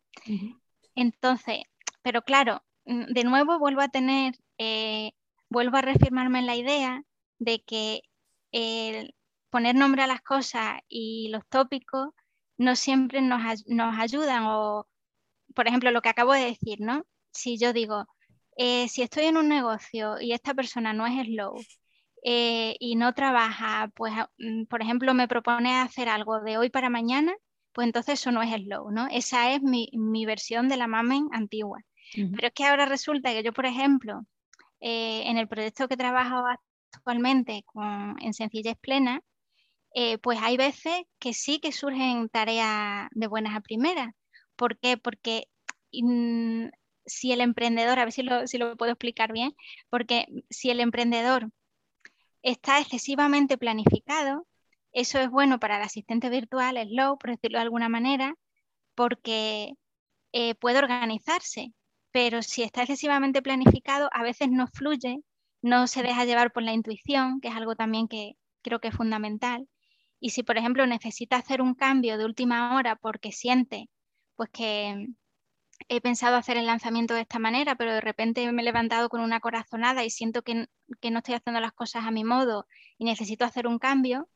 [0.95, 1.59] Entonces,
[2.01, 5.11] pero claro, mm, de nuevo vuelvo a tener, eh,
[5.49, 7.03] vuelvo a reafirmarme en la idea
[7.37, 8.01] de que
[9.49, 12.09] poner nombre a las cosas y los tópicos
[12.57, 13.41] no siempre nos,
[13.97, 14.87] ayudan o,
[15.55, 17.05] por ejemplo, lo que acabo de decir, ¿no?
[17.31, 18.05] Si yo digo,
[18.57, 21.55] eh, si estoy en un negocio y esta persona no es slow
[22.23, 26.89] eh, y no trabaja, pues, mm, por ejemplo, me propone hacer algo de hoy para
[26.89, 27.33] mañana,
[27.71, 29.07] pues entonces eso no es slow, ¿no?
[29.09, 31.79] Esa es mi, versión de la mamen antigua.
[32.13, 34.25] Pero es que ahora resulta que yo, por ejemplo,
[34.81, 36.43] eh, en el proyecto que trabajo
[36.91, 37.65] actualmente
[38.21, 39.21] en sencillez plena,
[39.93, 44.13] eh, pues hay veces que sí que surgen tareas de buenas a primeras.
[44.55, 44.97] ¿Por qué?
[44.97, 45.47] Porque
[45.93, 46.67] mm,
[47.05, 49.55] si el emprendedor, a ver si lo, si lo puedo explicar bien,
[49.89, 51.49] porque si el emprendedor
[52.43, 54.47] está excesivamente planificado,
[54.91, 58.35] eso es bueno para el asistente virtual, Slow, por decirlo de alguna manera,
[58.95, 59.73] porque
[60.33, 61.73] eh, puede organizarse,
[62.11, 65.19] pero si está excesivamente planificado, a veces no fluye,
[65.61, 68.95] no se deja llevar por la intuición, que es algo también que creo que es
[68.95, 69.67] fundamental.
[70.19, 73.89] Y si, por ejemplo, necesita hacer un cambio de última hora porque siente
[74.35, 75.07] pues que
[75.87, 79.21] he pensado hacer el lanzamiento de esta manera, pero de repente me he levantado con
[79.21, 80.67] una corazonada y siento que,
[81.01, 82.67] que no estoy haciendo las cosas a mi modo
[82.97, 84.29] y necesito hacer un cambio,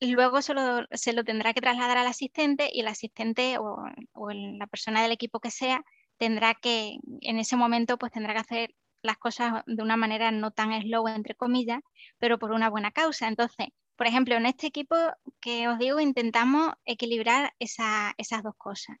[0.00, 3.84] luego se lo, se lo, tendrá que trasladar al asistente y el asistente o,
[4.32, 5.84] la persona del equipo que sea
[6.16, 10.50] tendrá que, en ese momento, pues tendrá que hacer las cosas de una manera no
[10.50, 11.80] tan slow, entre comillas,
[12.18, 13.28] pero por una buena causa.
[13.28, 14.96] Entonces, por ejemplo, en este equipo
[15.40, 18.96] que os digo, intentamos equilibrar esas dos cosas.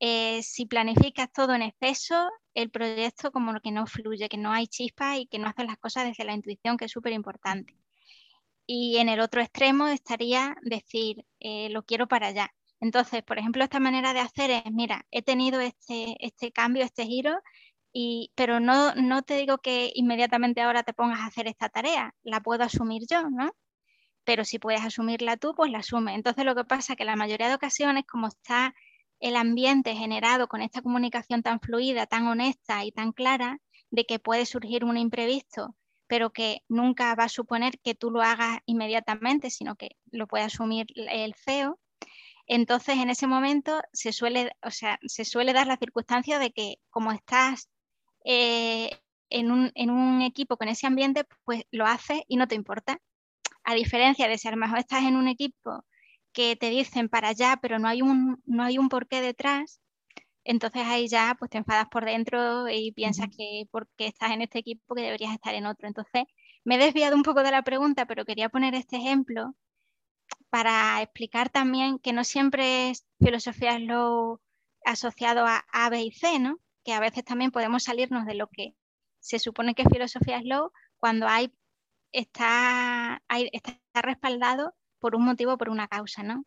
[0.00, 4.66] Eh, si planificas todo en exceso, el proyecto como que no fluye, que no hay
[4.66, 7.76] chispa y que no haces las cosas desde la intuición, que es súper importante.
[8.66, 12.52] Y en el otro extremo estaría decir, eh, lo quiero para allá.
[12.80, 17.06] Entonces, por ejemplo, esta manera de hacer es, mira, he tenido este, este cambio, este
[17.06, 17.40] giro,
[18.34, 22.40] pero no, no te digo que inmediatamente ahora te pongas a hacer esta tarea, la
[22.40, 23.54] puedo asumir yo, ¿no?
[24.24, 26.14] Pero si puedes asumirla tú, pues la asume.
[26.14, 28.74] Entonces lo que pasa es que la mayoría de ocasiones, como está
[29.20, 34.18] el ambiente generado con esta comunicación tan fluida, tan honesta y tan clara, de que
[34.18, 35.76] puede surgir un imprevisto,
[36.06, 40.44] pero que nunca va a suponer que tú lo hagas inmediatamente, sino que lo puede
[40.44, 41.78] asumir el CEO.
[42.46, 46.76] Entonces, en ese momento se suele, o sea, se suele dar la circunstancia de que
[46.90, 47.68] como estás
[48.24, 48.90] eh,
[49.30, 53.00] en, un, equipo con ese ambiente, pues lo haces y no te importa.
[53.64, 55.84] A diferencia de si a lo mejor estás en un equipo
[56.32, 59.80] que te dicen para allá, pero no hay un, no hay un porqué detrás,
[60.44, 64.58] entonces ahí ya pues te enfadas por dentro y piensas que porque estás en este
[64.60, 65.88] equipo que deberías estar en otro.
[65.88, 66.24] Entonces
[66.64, 69.54] me he desviado un poco de la pregunta, pero quería poner este ejemplo
[70.50, 74.40] para explicar también que no siempre es filosofía slow
[74.84, 76.58] asociado a A, B y C, ¿no?
[76.84, 78.74] Que a veces también podemos salirnos de lo que
[79.20, 81.52] se supone que es filosofía slow cuando hay
[82.12, 86.44] está, hay, está respaldado por un motivo, por una causa, ¿no?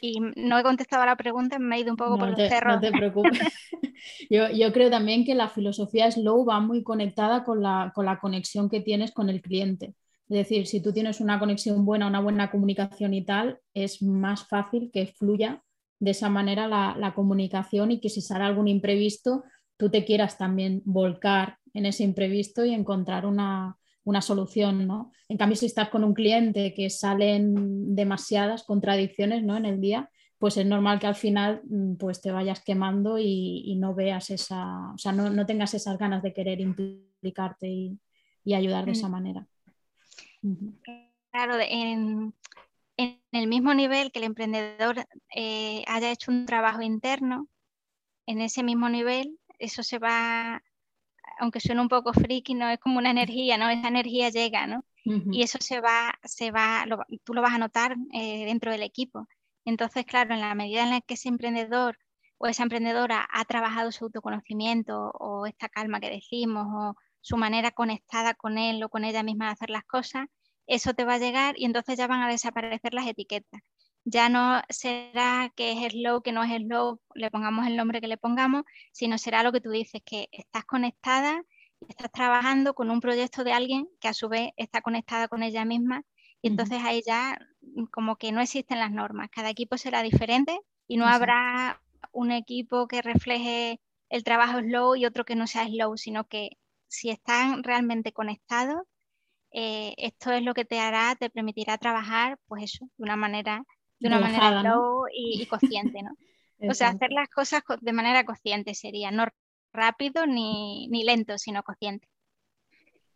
[0.00, 2.74] Y no he contestado a la pregunta, me he ido un poco por los cerros.
[2.76, 3.40] No te preocupes.
[4.30, 8.20] yo, yo, creo también que la filosofía slow va muy conectada con la, con la
[8.20, 9.96] conexión que tienes con el cliente.
[10.28, 14.46] Es decir, si tú tienes una conexión buena, una buena comunicación y tal, es más
[14.46, 15.64] fácil que fluya
[15.98, 19.42] de esa manera la, la comunicación y que si sale algún imprevisto,
[19.80, 25.10] tú te quieras también volcar en ese imprevisto y encontrar una, una solución, ¿no?
[25.26, 29.56] En cambio, si estás con un cliente que salen demasiadas contradicciones ¿no?
[29.56, 33.74] en el día, pues es normal que al final mm, pues te vayas quemando y,
[33.80, 37.98] no veas esa, o sea, no, tengas esas ganas de querer implicarte y,
[38.52, 39.12] ayudar de esa mm.
[39.12, 39.46] manera.
[41.30, 42.34] Claro, en,
[42.96, 47.48] el mismo nivel que el emprendedor eh, haya hecho un trabajo interno,
[48.26, 50.62] en ese mismo nivel, eso se va
[51.38, 53.68] aunque suene un poco friki, no es como una energía, ¿no?
[53.68, 54.84] Esa energía llega, ¿no?
[55.04, 56.84] Y eso se va, se va,
[57.24, 59.26] tú lo vas a notar eh, dentro del equipo.
[59.64, 61.98] Entonces, claro, en la medida en la que ese emprendedor
[62.36, 67.70] o esa emprendedora ha trabajado su autoconocimiento o esta calma que decimos o su manera
[67.70, 70.26] conectada con él o con ella misma de hacer las cosas,
[70.66, 73.62] eso te va a llegar y entonces ya van a desaparecer las etiquetas
[74.04, 78.08] ya no será que es slow, que no es slow, le pongamos el nombre que
[78.08, 81.42] le pongamos, sino será lo que tú dices, que estás conectada,
[81.88, 85.64] estás trabajando con un proyecto de alguien que a su vez está conectada con ella
[85.64, 86.04] misma.
[86.42, 87.38] Y entonces ahí ya
[87.90, 90.58] como que no existen las normas, cada equipo será diferente
[90.88, 91.82] y no habrá
[92.12, 96.50] un equipo que refleje el trabajo slow y otro que no sea slow, sino que
[96.88, 98.82] si están realmente conectados,
[99.52, 103.64] eh, esto es lo que te hará, te permitirá trabajar, pues eso, de una manera
[104.00, 106.10] de una manera slow y, consciente, ¿no?
[106.70, 109.26] o sea, hacer las cosas de manera consciente sería, no
[109.72, 112.08] rápido ni, lento, sino consciente.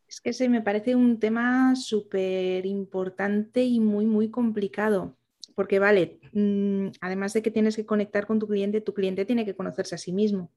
[0.07, 5.17] Es que ese me parece un tema súper importante y muy, muy complicado.
[5.55, 9.45] Porque vale, mm, además de que tienes que conectar con tu cliente, tu cliente tiene
[9.45, 10.51] que conocerse a sí mismo.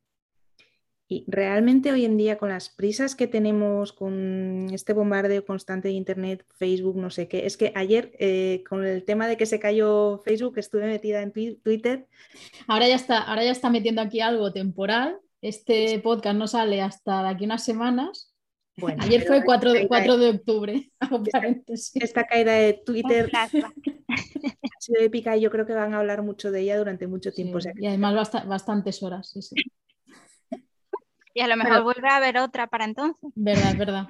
[1.09, 5.93] Y realmente hoy en día con las prisas que tenemos, con este bombardeo constante de
[5.93, 9.59] Internet, Facebook, no sé qué, es que ayer eh, con el tema de que se
[9.59, 12.07] cayó Facebook estuve metida en Twitter.
[12.67, 15.17] Ahora ya está, ahora ya está metiendo aquí algo temporal.
[15.41, 18.33] Este podcast no sale hasta de aquí unas semanas.
[18.75, 20.91] Bueno, ayer fue 4 de, 4 de octubre.
[21.95, 23.47] Esta, caída de Twitter ha
[24.79, 27.59] sido épica y yo creo que van a hablar mucho de ella durante mucho tiempo.
[27.77, 29.29] y además bastantes horas.
[29.29, 29.55] Sí, sí.
[31.38, 33.32] Y a lo mejor vuelve a haber otra para entonces.
[33.36, 34.08] Verdad, verdad.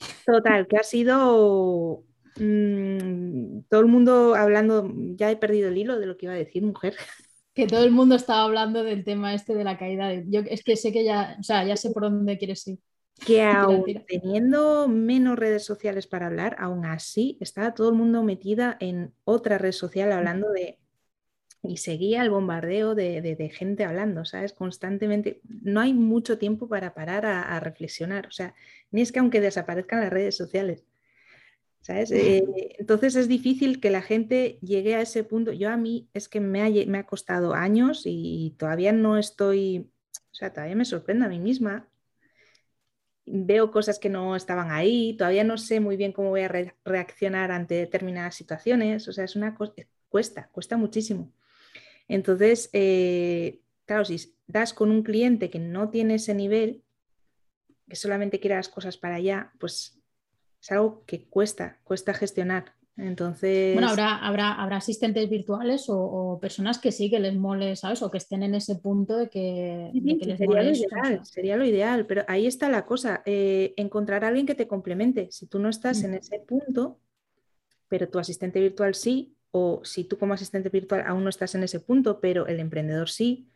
[0.26, 2.04] Total, que ha sido
[2.36, 4.86] mm, todo el mundo hablando,
[5.16, 6.94] ya he perdido el hilo de lo que iba a decir, mujer.
[7.54, 10.12] Que todo el mundo estaba hablando del tema este de la caída.
[10.26, 12.80] Yo es que sé que ya, o sea, ya sé por dónde quieres ir.
[13.24, 18.76] Que aún teniendo menos redes sociales para hablar, aún así está todo el mundo metida
[18.78, 20.78] en otra red social hablando de
[21.66, 24.52] y seguía el bombardeo de, gente hablando, ¿sabes?
[24.52, 25.40] Constantemente.
[25.44, 28.54] No hay mucho tiempo para parar a, reflexionar, o sea,
[28.90, 30.84] ni es que aunque desaparezcan las redes sociales,
[31.80, 32.10] ¿sabes?
[32.12, 32.44] Eh,
[32.78, 35.52] entonces es difícil que la gente llegue a ese punto.
[35.52, 39.90] Yo a mí es que me ha, me ha costado años y todavía no estoy,
[40.32, 41.88] o sea, todavía me sorprendo a mí misma.
[43.26, 47.52] Veo cosas que no estaban ahí, todavía no sé muy bien cómo voy a reaccionar
[47.52, 49.72] ante determinadas situaciones, o sea, es una cosa,
[50.10, 51.32] cuesta, cuesta muchísimo.
[52.08, 56.82] Entonces, eh, claro, si das con un cliente que no tiene ese nivel,
[57.88, 60.00] que solamente quiere las cosas para allá, pues
[60.60, 62.74] es algo que cuesta, cuesta gestionar.
[62.96, 63.74] Entonces.
[63.74, 68.02] Bueno, habrá, habrá, habrá asistentes virtuales o, personas que sí que les mole, ¿sabes?
[68.02, 72.06] O que estén en ese punto de que, les sería Lo ideal, Sería lo ideal,
[72.06, 73.22] pero ahí está la cosa.
[73.26, 75.28] Eh, encontrar a alguien que te complemente.
[75.32, 76.04] Si tú no estás mm.
[76.06, 77.00] en ese punto,
[77.88, 81.62] pero tu asistente virtual sí, o si tú como asistente virtual aún no estás en
[81.62, 83.48] ese punto, pero el emprendedor sí,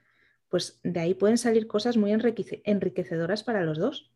[0.49, 4.13] pues de ahí pueden salir cosas muy enriquecedoras para los dos.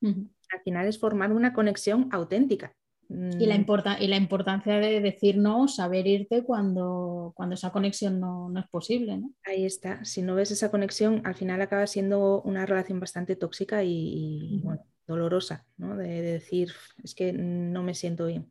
[0.00, 2.74] Al final es formar una conexión auténtica.
[3.10, 4.02] Y la, mm.
[4.02, 9.20] y la importancia de decir no, saber irte cuando, cuando esa conexión no, es posible.
[9.44, 10.02] Ahí está.
[10.06, 14.62] Si no ves esa conexión, al final acaba siendo una relación bastante tóxica y,
[15.06, 15.94] dolorosa, ¿no?
[15.94, 16.72] De, decir,
[17.04, 18.50] es que no me siento bien.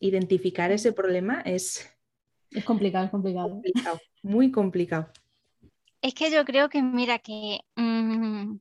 [0.00, 1.88] Identificar ese problema es...
[2.50, 3.60] Es complicado, es complicado.
[4.22, 5.10] muy complicado.
[6.00, 8.56] Es que yo creo que, mira, que mm,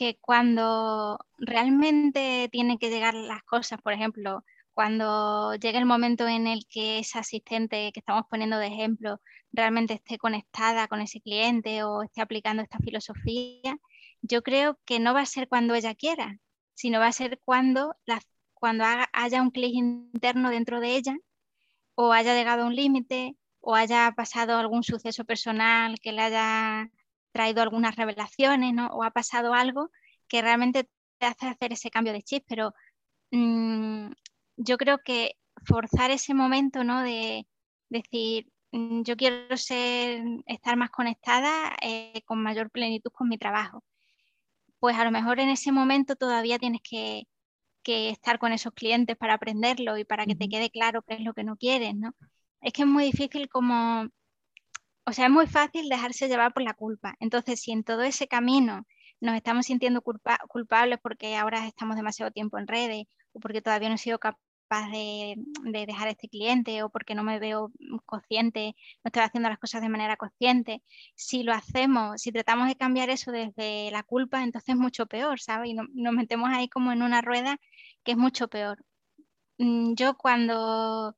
[0.00, 6.46] que cuando realmente tienen que llegar las cosas, por ejemplo, cuando llegue el momento en
[6.46, 9.20] el que esa asistente que estamos poniendo de ejemplo
[9.52, 13.76] realmente esté conectada con ese cliente o esté aplicando esta filosofía,
[14.22, 16.38] yo creo que no va a ser cuando ella quiera,
[16.72, 17.94] sino va a ser cuando,
[18.60, 21.16] cuando haya un clic interno dentro de ella
[21.96, 26.90] o haya llegado a un límite o haya pasado algún suceso personal que le haya
[27.32, 28.88] traído algunas revelaciones, ¿no?
[28.88, 29.90] O ha pasado algo
[30.28, 32.74] que realmente te hace hacer ese cambio de chip, pero
[33.32, 34.12] mm,
[34.56, 37.02] yo creo que forzar ese momento, ¿no?
[37.02, 37.46] De
[37.88, 43.84] decir, mm, yo quiero ser, estar más conectada eh, con mayor plenitud con mi trabajo.
[44.80, 47.24] Pues a lo mejor en ese momento todavía tienes que,
[47.82, 51.20] que estar con esos clientes para aprenderlo y para que te quede claro qué es
[51.22, 52.14] lo que no quieres, ¿no?
[52.60, 54.08] Es que es muy difícil como
[55.06, 57.16] o sea, es muy fácil dejarse llevar por la culpa.
[57.20, 58.86] Entonces, si en todo ese camino
[59.20, 63.96] nos estamos sintiendo culpables porque ahora estamos demasiado tiempo en redes o porque todavía no
[63.96, 64.40] he sido capaz
[64.78, 65.36] de,
[65.86, 67.72] dejar a este cliente o porque no me veo
[68.06, 70.82] consciente, no estoy haciendo las cosas de manera consciente.
[71.14, 75.40] Si lo hacemos, si tratamos de cambiar eso desde la culpa, entonces es mucho peor,
[75.40, 75.70] ¿sabes?
[75.70, 77.58] Y nos metemos ahí como en una rueda
[78.04, 78.84] que es mucho peor.
[79.58, 81.16] Mm, yo cuando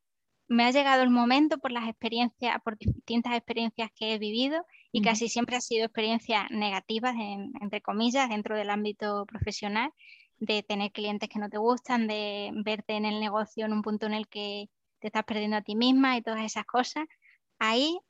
[0.49, 5.03] me ha llegado el momento por las experiencias, por distintas experiencias que he vivido y
[5.03, 7.15] casi siempre han sido experiencias negativas,
[7.61, 9.93] entre comillas, dentro del ámbito profesional,
[10.43, 14.07] de tener clientes que no te gustan, de verte en el negocio en un punto
[14.07, 17.05] en el que te estás perdiendo a ti misma y todas esas cosas.
[17.61, 18.01] Ahí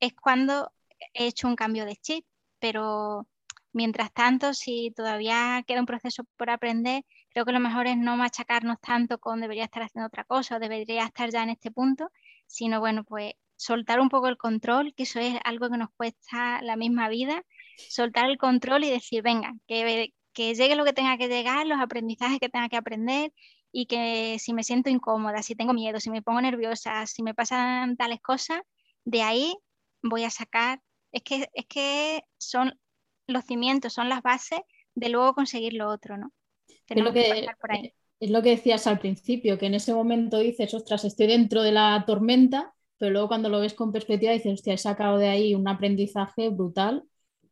[0.00, 0.72] es cuando
[1.14, 2.26] he hecho un cambio de chip,
[2.58, 3.28] pero
[3.72, 8.16] mientras tanto, si todavía queda un proceso por aprender, creo que lo mejor es no
[8.16, 12.10] machacarnos tanto con debería estar haciendo otra cosa o debería estar ya en este punto,
[12.48, 16.60] sino bueno, pues soltar un poco el control, que eso es algo que nos cuesta
[16.62, 17.44] la misma vida,
[17.76, 21.80] soltar el control y decir, venga, que, que llegue lo que tenga que llegar, los
[21.80, 23.32] aprendizajes que tenga que aprender
[23.72, 27.32] y que si me siento incómoda, si tengo miedo, si me pongo nerviosa, si me
[27.32, 28.60] pasan tales cosas,
[29.06, 29.56] de ahí
[30.02, 32.78] voy a sacar, es que, es que son
[33.26, 34.60] los cimientos, son las bases
[34.94, 36.30] de luego conseguir lo otro, ¿no?
[36.68, 37.46] es lo que,
[38.20, 41.72] Es lo que decías al principio, que en ese momento dices, ostras, estoy dentro de
[41.72, 45.54] la tormenta, pero luego cuando lo ves con perspectiva dices, hostia, he sacado de ahí
[45.54, 47.04] un aprendizaje brutal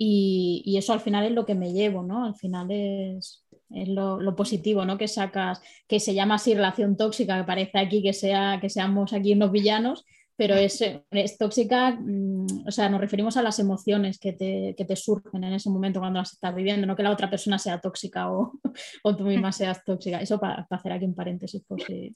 [0.06, 2.24] y, eso al final es lo que me llevo, ¿no?
[2.24, 4.98] Al final es, lo, positivo, ¿no?
[4.98, 9.12] Que sacas, que se llama así relación tóxica, que parece aquí que, sea, que seamos
[9.12, 10.04] aquí unos villanos,
[10.36, 14.84] pero es, es tóxica, mm, o sea, nos referimos a las emociones que te, que
[14.84, 17.80] te, surgen en ese momento cuando las estás viviendo, no que la otra persona sea
[17.80, 18.52] tóxica o,
[19.04, 20.20] o tú misma seas tóxica.
[20.20, 22.14] Eso para, hacer aquí un paréntesis, por si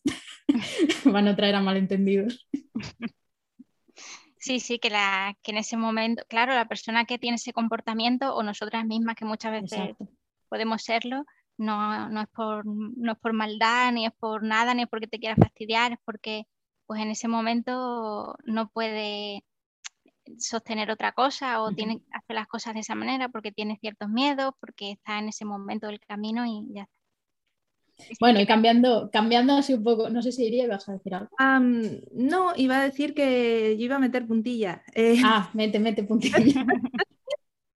[1.05, 2.49] van a traer a malentendidos.
[4.39, 8.35] Sí, sí, que, la, que en ese momento, claro, la persona que tiene ese comportamiento
[8.35, 9.97] o nosotras mismas que muchas veces
[10.49, 11.25] podemos serlo,
[11.57, 15.09] no, no, es por, no es por maldad, ni es por nada, ni es porque
[15.09, 16.45] te quiera fastidiar, es porque
[16.87, 19.45] pues en ese momento no puede
[20.39, 24.09] sostener otra cosa o tiene que hacer las cosas de esa manera porque tiene ciertos
[24.09, 26.98] miedos, porque está en ese momento del camino y ya está.
[28.21, 31.31] Bueno, y cambiando, cambiando así un poco, no sé si iría, vas a decir algo.
[32.13, 34.83] no, iba a decir que yo iba a meter puntilla.
[34.95, 35.21] Eh.
[35.25, 36.37] Ah, mete, mete puntilla.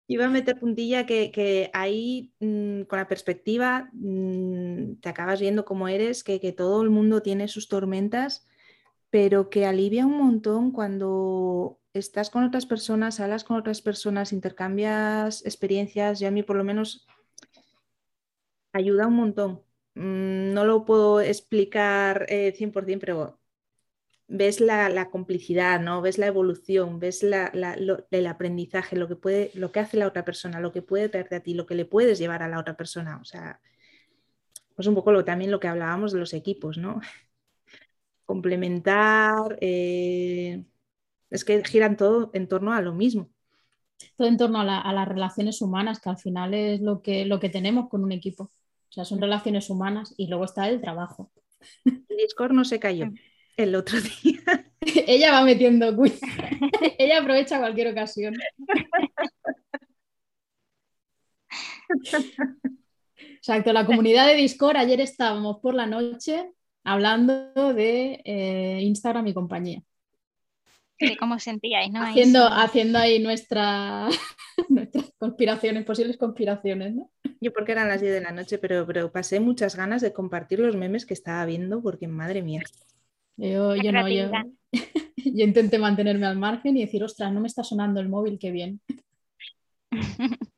[0.06, 5.88] iba a meter puntilla que, ahí mm, con la perspectiva mm, te acabas viendo cómo
[5.88, 8.46] eres, que, que, todo el mundo tiene sus tormentas
[9.10, 15.44] pero que alivia un montón cuando estás con otras personas, hablas con otras personas, intercambias
[15.44, 17.06] experiencias y a mí por lo menos
[18.72, 19.62] ayuda un montón.
[20.00, 23.38] Mm, no lo puedo explicar 100%, eh, pero
[24.28, 26.00] ves la, complicidad, ¿no?
[26.02, 30.60] ves la evolución, ves el aprendizaje, lo que, puede, lo que hace la otra persona,
[30.60, 33.18] lo que puede traerte a ti, lo que le puedes llevar a la otra persona.
[33.20, 33.60] O sea,
[34.74, 37.00] pues un poco lo, también lo que hablábamos de los equipos, ¿no?
[38.26, 40.64] complementar, eh,
[41.30, 43.30] es que giran todo en torno a lo mismo.
[44.16, 48.04] Todo en torno a, las relaciones humanas, que al final es lo que tenemos con
[48.04, 48.50] un equipo.
[48.90, 51.30] O sea, son relaciones humanas y luego está el trabajo.
[51.84, 53.10] El Discord no se cayó
[53.56, 54.42] el otro día.
[55.06, 55.94] Ella va metiendo
[56.98, 58.34] Ella aprovecha cualquier ocasión.
[63.16, 69.34] Exacto, la comunidad de Discord, ayer estábamos por la noche hablando de eh, Instagram y
[69.34, 69.82] compañía.
[70.98, 72.02] De cómo sentíais, ¿no?
[72.02, 74.08] Haciendo ahí, haciendo ahí nuestra,
[75.20, 77.10] conspiraciones, posibles conspiraciones, ¿no?
[77.42, 80.58] Yo porque eran las 10 de la noche, pero, pero pasé muchas ganas de compartir
[80.60, 82.62] los memes que estaba viendo, porque madre mía.
[83.36, 84.30] Yo, yo no, yo,
[85.16, 88.50] yo intenté mantenerme al margen y decir, ostras, no me está sonando el móvil, qué
[88.50, 88.80] bien.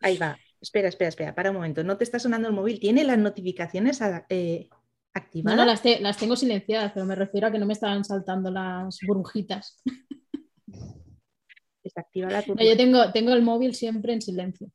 [0.00, 0.38] Ahí va.
[0.60, 1.84] Espera, espera, espera, para un momento.
[1.84, 2.80] No te está sonando el móvil.
[2.80, 4.00] ¿Tiene las notificaciones
[4.30, 4.70] eh,
[5.12, 5.56] activadas?
[5.56, 8.50] No, no las, las, tengo silenciadas, pero me refiero a que no me estaban saltando
[8.50, 9.82] las burbujitas.
[11.88, 14.70] Desactiva la no, yo tengo, tengo el móvil siempre en silencio.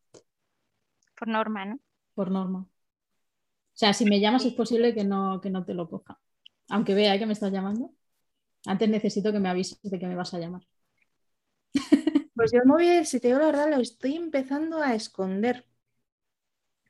[1.17, 1.79] Por norma, ¿no?
[2.15, 2.59] Por norma.
[2.59, 6.19] O sea, si me llamas es posible que no, que no te lo coja.
[6.69, 7.91] Aunque vea que me estás llamando.
[8.65, 10.61] Antes necesito que me avises de que me vas a llamar.
[12.35, 15.67] Pues yo el móvil, si te digo la verdad, lo estoy empezando a esconder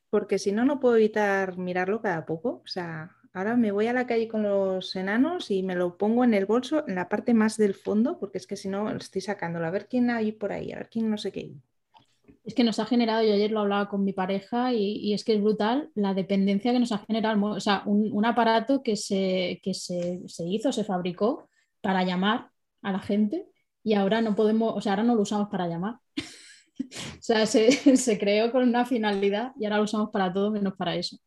[0.10, 2.62] porque si no, no puedo evitar mirarlo cada poco.
[2.64, 6.24] O sea, ahora me voy a la calle con los enanos y me lo pongo
[6.24, 9.22] en el bolso, en la parte más del fondo, porque es que si no, estoy
[9.22, 9.66] sacándolo.
[9.66, 11.52] A ver quién hay por ahí, a ver quién no sé qué.
[12.46, 15.34] Es que nos ha generado, yo ayer lo hablaba con mi pareja y, es que
[15.36, 19.74] es brutal la dependencia que nos ha generado, o sea, un, aparato que, se, que
[19.74, 21.50] se, se, hizo, se fabricó
[21.82, 22.50] para llamar
[22.82, 23.48] a la gente
[23.84, 25.96] y ahora no podemos, o sea, ahora no lo usamos para llamar.
[26.20, 30.96] o sea, se, creó con una finalidad y ahora lo usamos para todo menos para
[30.96, 31.18] eso.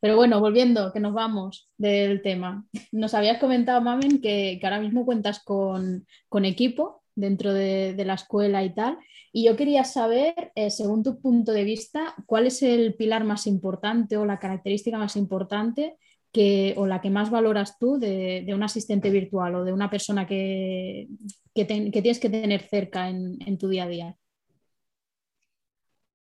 [0.00, 2.64] Pero bueno, volviendo, que nos vamos del tema.
[2.92, 6.06] Nos habías comentado, Mamen, que, ahora mismo cuentas con,
[6.44, 8.98] equipo dentro de, la escuela y tal.
[9.32, 13.46] Y yo quería saber, eh, según tu punto de vista, cuál es el pilar más
[13.46, 15.96] importante o la característica más importante
[16.32, 20.26] que, o la que más valoras tú de, un asistente virtual o de una persona
[20.26, 21.08] que,
[21.54, 24.16] tienes que tener cerca en tu día a día.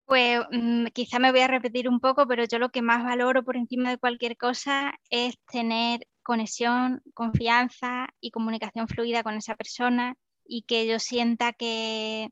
[0.06, 3.44] Pues mm, quizá me voy a repetir un poco, pero yo lo que más valoro
[3.44, 10.16] por encima de cualquier cosa es tener conexión, confianza y comunicación fluida con esa persona
[10.44, 12.30] y que yo sienta que,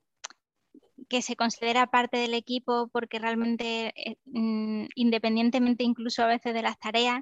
[1.09, 6.63] que se considera parte del equipo porque realmente, eh, mm, independientemente incluso a veces de
[6.63, 7.21] las tareas,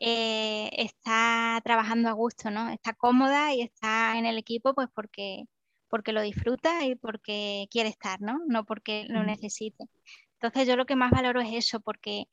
[0.00, 2.68] eh, está trabajando a gusto, ¿no?
[2.70, 5.44] Está cómoda y está en el equipo pues porque
[5.94, 8.40] porque lo disfruta y porque quiere estar, ¿no?
[8.48, 9.84] No porque lo necesite.
[10.32, 12.24] Entonces yo lo que más valoro es eso, porque,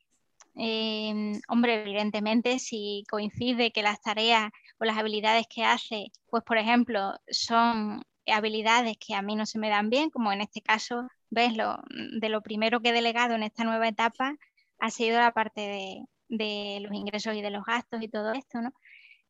[0.56, 4.50] em, hombre, evidentemente si coincide que las tareas
[4.80, 9.60] o las habilidades que hace, pues por ejemplo, son habilidades que a mí no se
[9.60, 11.76] me dan bien, como en este caso, ves, lo,
[12.20, 14.34] de lo primero que he delegado en esta nueva etapa
[14.80, 18.60] ha sido la parte de, de los ingresos y de los gastos y todo esto,
[18.60, 18.72] ¿no?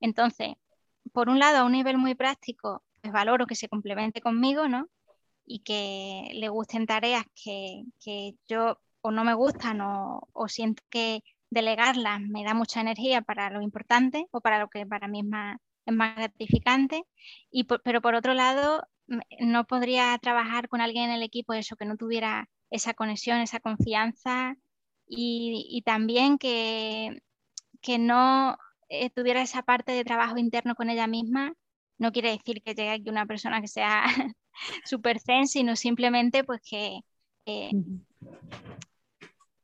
[0.00, 0.54] Entonces,
[1.12, 4.88] por un lado, a un nivel muy práctico, valoro que se complemente conmigo, ¿no?
[5.44, 7.84] Y que le gusten tareas que,
[8.46, 13.61] yo o no me gustan o, siento que delegarlas me da mucha energía para lo
[13.62, 17.05] importante o para lo que para mí es más, gratificante.
[17.50, 18.86] Y pero por otro lado,
[19.40, 23.61] no podría trabajar con alguien en el equipo eso, que no tuviera esa conexión, esa
[23.61, 24.57] confianza
[25.07, 27.22] y, también que,
[27.82, 28.57] que no
[28.88, 31.55] eh, tuviera esa parte de trabajo interno con ella misma
[32.03, 34.03] no quiere decir que llegue aquí una persona que sea
[34.84, 37.00] súper zen, sino simplemente pues que,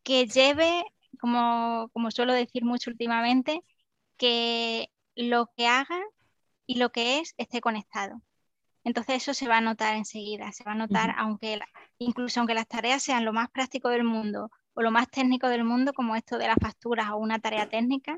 [0.05, 0.84] que lleve,
[1.20, 3.61] como, como suelo decir mucho últimamente,
[4.16, 6.01] que lo que haga
[6.64, 8.22] y lo que es esté conectado.
[8.84, 11.59] Entonces eso se va a notar enseguida, se va a notar, aunque
[11.99, 15.64] incluso aunque las tareas sean lo más práctico del mundo o lo más técnico del
[15.64, 18.16] mundo, como esto de las facturas o una tarea técnica,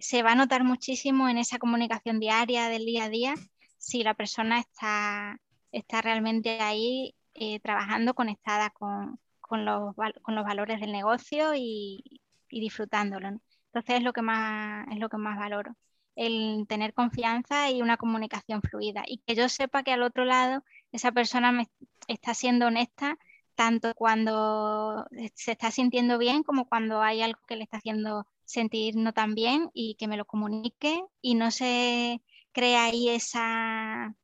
[0.00, 3.34] se va a notar muchísimo en esa comunicación diaria del día a día
[3.78, 5.40] si la persona está,
[5.72, 9.18] está realmente ahí eh, trabajando conectada con,
[9.64, 12.20] los, valores del negocio y,
[12.50, 13.28] disfrutándolo.
[13.28, 15.76] Entonces es lo que más es lo que más valoro,
[16.16, 20.64] el tener confianza y una comunicación fluida y que yo sepa que al otro lado
[20.92, 21.68] esa persona me
[22.08, 23.16] está siendo honesta
[23.54, 28.96] tanto cuando se está sintiendo bien como cuando hay algo que le está haciendo sentir
[28.96, 32.22] no tan bien y que me lo comunique y no se
[32.52, 34.14] crea ahí esa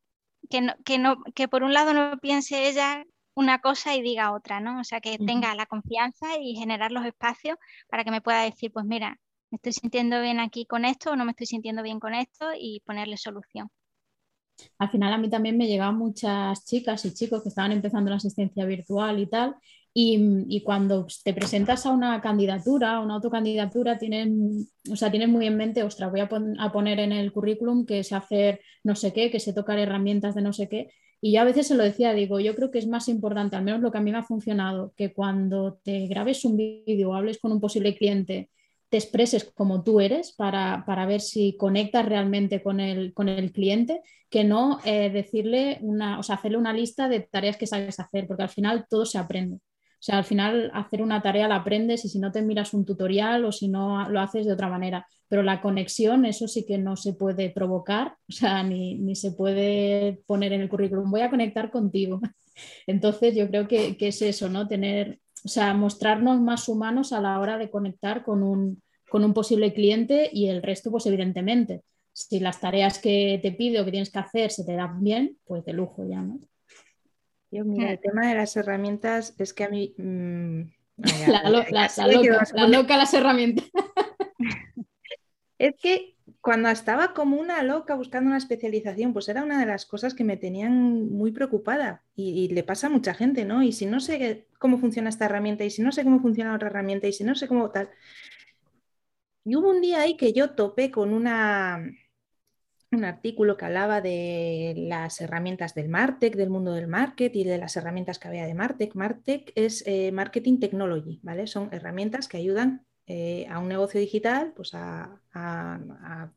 [0.49, 3.03] que no, que no que por un lado no piense ella
[3.35, 4.79] una cosa y diga otra, ¿no?
[4.81, 7.57] O sea, que tenga la confianza y generar los espacios
[7.89, 9.19] para que me pueda decir, pues mira,
[9.51, 12.47] me estoy sintiendo bien aquí con esto o no me estoy sintiendo bien con esto
[12.59, 13.69] y ponerle solución.
[14.79, 18.17] Al final a mí también me llegaban muchas chicas y chicos que estaban empezando la
[18.17, 19.55] asistencia virtual y tal,
[19.99, 25.47] Y, cuando te presentas a una candidatura, a una autocandidatura, tienen, o sea, tienes muy
[25.47, 29.31] en mente, ostras, voy a, poner en el currículum que sé hacer no sé qué,
[29.31, 30.91] que sé tocar herramientas de no sé qué.
[31.19, 33.63] Y yo a veces se lo decía, digo, yo creo que es más importante, al
[33.63, 37.15] menos lo que a mí me ha funcionado, que cuando te grabes un vídeo o
[37.15, 38.51] hables con un posible cliente
[38.89, 44.01] te expreses como tú eres para, ver si conectas realmente con el, con el cliente,
[44.29, 48.27] que no eh, decirle una, o sea, hacerle una lista de tareas que sabes hacer,
[48.27, 49.59] porque al final todo se aprende.
[49.99, 52.85] O sea, al final hacer una tarea la aprendes y si no te miras un
[52.85, 55.07] tutorial o si no lo haces de otra manera.
[55.27, 59.31] Pero la conexión, eso sí que no se puede provocar, o sea, ni, ni se
[59.31, 62.21] puede poner en el currículum, voy a conectar contigo.
[62.87, 64.67] Entonces, yo creo que, que es eso, ¿no?
[64.67, 68.81] Tener o sea, mostrarnos más humanos a la hora de conectar con un,
[69.33, 73.91] posible cliente y el resto, pues evidentemente, si las tareas que te pide o que
[73.91, 76.39] tienes que hacer se te dan bien, pues de lujo ya, ¿no?
[77.57, 79.95] Yo, mira, el tema de las herramientas es que a mí...
[81.27, 81.97] La, loca, las
[83.13, 83.65] herramientas.
[85.57, 89.87] es que cuando estaba como una loca buscando una especialización, pues era una de las
[89.87, 93.63] cosas que me tenían muy preocupada y, le pasa a mucha gente, ¿no?
[93.63, 96.69] Y si no sé cómo funciona esta herramienta y si no sé cómo funciona otra
[96.69, 97.89] herramienta y si no sé cómo tal.
[99.45, 101.83] Y hubo un día ahí que yo topé con una,
[102.91, 107.57] un artículo que hablaba de las herramientas del Martech, del mundo del marketing y de
[107.57, 108.95] las herramientas que había de Martech.
[108.95, 111.47] Martech es eh, Marketing Technology, ¿vale?
[111.47, 115.21] Son herramientas que ayudan eh, a un negocio digital pues a,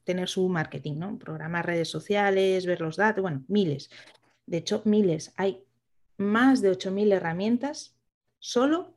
[0.05, 1.19] tener su marketing, ¿no?
[1.19, 3.91] Programar redes sociales, ver los datos, bueno, miles.
[4.47, 5.33] De hecho, miles.
[5.37, 5.65] Hay
[6.19, 7.97] más de 8.000 herramientas
[8.39, 8.95] solo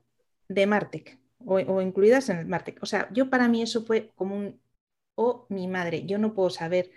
[0.50, 2.82] de Martech o, incluidas en el Martech.
[2.82, 4.60] O sea, yo para mí eso fue como un,
[5.16, 6.92] oh, mi madre, yo no puedo saber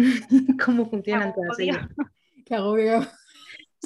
[0.64, 1.88] cómo funcionan todas ellas.
[2.46, 3.06] Qué agobio.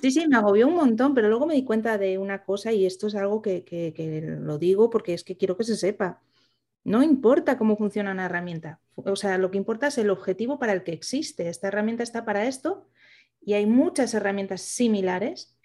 [0.01, 2.85] Sí, sí, me agobió un montón, pero luego me di cuenta de una cosa y
[2.85, 3.65] esto es algo que,
[4.41, 6.21] lo digo porque es que quiero que se sepa.
[6.83, 10.73] No importa cómo funciona una herramienta, o sea, lo que importa es el objetivo para
[10.73, 11.49] el que existe.
[11.49, 12.89] Esta herramienta está para esto
[13.41, 15.57] y hay muchas herramientas similares,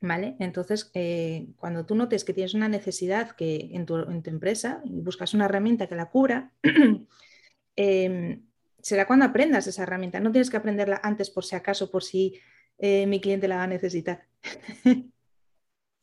[0.00, 0.36] ¿vale?
[0.38, 5.34] Entonces, eh, cuando tú notes que tienes una necesidad que en tu, empresa y buscas
[5.34, 6.52] una herramienta que la cubra,
[7.76, 8.46] em,
[8.84, 10.20] será cuando aprendas esa herramienta.
[10.20, 12.38] No tienes que aprenderla antes por si acaso, por si
[12.78, 14.26] eh, mi cliente la va a necesitar.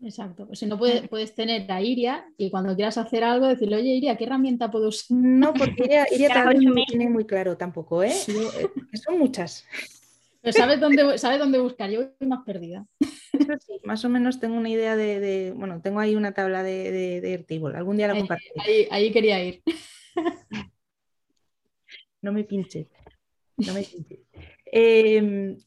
[0.03, 3.75] Exacto, pues si no puedes, puedes, tener a Iria y cuando quieras hacer algo decirle,
[3.75, 5.15] oye Iria, ¿qué herramienta puedo usar?
[5.15, 8.11] No, porque Iria, también no tiene muy claro tampoco, ¿eh?
[8.11, 9.63] eh son muchas.
[10.41, 12.87] Pero sabes dónde, sabes dónde buscar, yo voy más perdida.
[12.99, 16.91] Eso sí, más o menos tengo una idea de, bueno, tengo ahí una tabla de,
[16.91, 18.87] de, de algún día la compartiré.
[18.89, 19.61] Ahí, quería ir.
[22.21, 22.87] No me pinches,
[23.57, 24.19] no me pinches.
[24.65, 25.57] Em,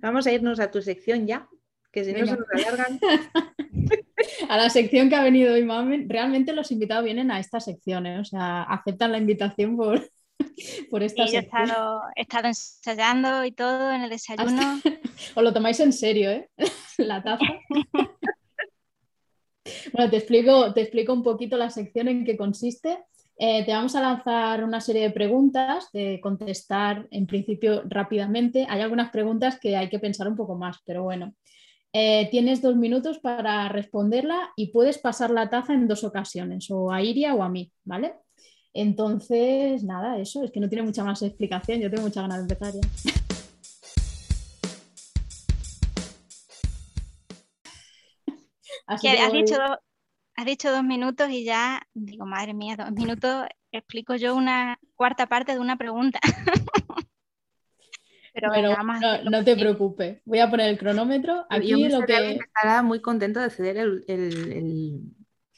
[0.00, 1.48] Vamos a irnos a tu sección ya,
[1.92, 2.98] que si no se nos alargan.
[4.48, 6.06] a la sección que ha venido hoy, mami.
[6.06, 8.18] Realmente los invitados vienen a esta sección, ¿eh?
[8.18, 10.10] o sea, aceptan la invitación por,
[10.90, 11.66] por esta sección.
[11.66, 14.80] Yo he estado, ensayando y todo en el desayuno.
[15.34, 16.48] Os lo tomáis en serio, ¿eh?
[16.96, 17.44] la taza.
[19.92, 22.98] bueno, te explico, te explico un poquito la sección en qué consiste.
[23.44, 28.68] Eh, te vamos a lanzar una serie de preguntas, de contestar en principio rápidamente.
[28.70, 31.34] Hay algunas preguntas que hay que pensar un poco más, pero bueno.
[31.92, 36.92] Eh, tienes dos minutos para responderla y puedes pasar la taza en dos ocasiones, o
[36.92, 38.14] a Iria o a mí, ¿vale?
[38.72, 42.54] Entonces, nada, eso, es que no tiene mucha más explicación, yo tengo mucha ganas de
[42.54, 42.80] empezar ya.
[48.86, 49.56] Así has dicho
[50.36, 55.26] has dicho dos minutos y ya digo, madre mía, dos minutos, explico yo una cuarta
[55.26, 56.20] parte de una pregunta.
[58.34, 58.74] Pero bueno,
[59.30, 61.44] no, te preocupes, voy a poner el cronómetro.
[61.50, 65.02] Aquí lo que estará muy contento de ceder el, el,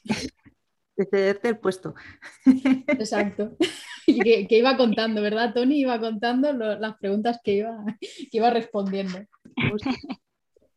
[0.97, 1.95] de cederte el puesto.
[2.89, 3.57] Exacto.
[4.07, 5.55] Y que, iba contando, ¿verdad?
[5.55, 9.21] Tony iba contando las preguntas que iba, que iba respondiendo.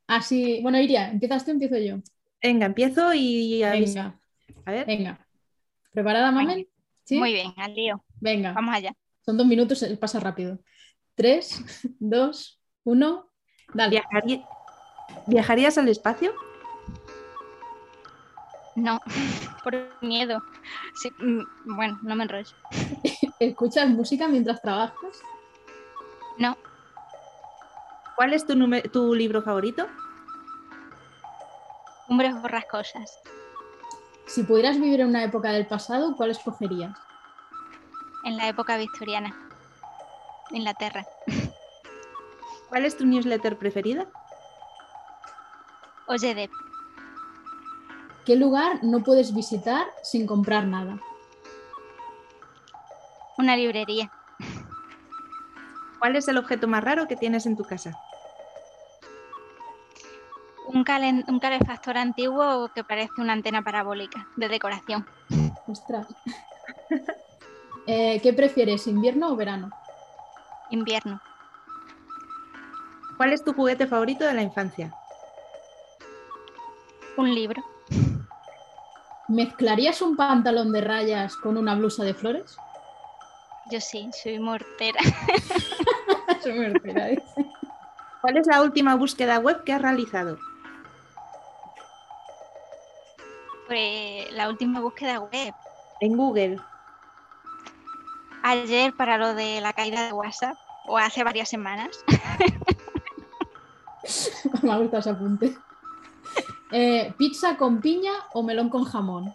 [0.06, 2.00] Así, bueno, Iria, ¿empiezas tú empiezo yo?
[2.42, 4.20] Venga, empiezo y Venga.
[4.66, 4.86] A ver.
[4.86, 5.28] Venga.
[5.92, 6.68] ¿Preparada, Mamen?
[7.04, 7.18] ¿Sí?
[7.18, 8.04] Muy bien, al lío.
[8.20, 8.54] Venga.
[8.54, 8.94] Vamos allá.
[9.26, 10.60] Son dos minutos, pasa rápido.
[11.16, 11.64] Tres,
[12.00, 13.32] dos, uno.
[13.74, 14.04] Dale.
[15.26, 16.34] ¿Viajarías al espacio?
[18.76, 19.02] No,
[19.64, 20.40] por miedo.
[21.20, 22.56] Mm, bueno, no me enrollo.
[23.40, 25.22] ¿Escuchas música mientras trabajas?
[26.38, 26.56] No.
[28.16, 28.54] ¿Cuál es tu,
[28.92, 29.88] tu libro favorito?
[32.08, 33.20] Cumbres borrascosas.
[34.26, 36.98] Si pudieras vivir en una época del pasado, ¿cuál escogerías?
[38.24, 39.36] En la época victoriana,
[40.52, 41.06] Inglaterra.
[42.70, 44.08] ¿Cuál es tu newsletter preferida?
[46.08, 46.50] Oye,
[48.26, 51.00] ¿Qué lugar no puedes visitar sin comprar nada?
[53.38, 54.12] Una librería.
[56.00, 57.98] ¿Cuál es el objeto más raro que tienes en tu casa?
[60.68, 60.86] Un,
[61.28, 65.06] un calefactor antiguo que parece una antena parabólica de decoración.
[65.68, 66.08] Ostras.
[67.90, 69.70] Eh, ¿Qué prefieres, invierno o verano?
[70.72, 71.22] Invierno.
[73.16, 74.94] ¿Cuál es tu juguete favorito de la infancia?
[77.16, 77.64] Un libro.
[79.30, 82.58] ¿Mezclarías un pantalón de rayas con una blusa de flores?
[83.72, 85.00] Yo sí, soy mortera.
[86.44, 87.10] soy mortera.
[88.22, 90.38] ¿Cuál es la última búsqueda web que has realizado?
[94.32, 95.54] La última búsqueda web.
[96.00, 96.60] En Google.
[98.44, 100.58] Ayer para lo de la caída de WhatsApp,
[100.88, 102.04] o hace varias semanas.
[104.64, 105.58] Me ha gustado ese apunte.
[106.72, 109.34] Eh, ¿Pizza con piña o melón con jamón?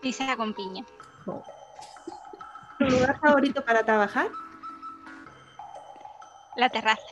[0.00, 0.84] Pizza con piña.
[2.78, 4.28] ¿Tu lugar favorito para trabajar?
[6.56, 7.02] La terraza.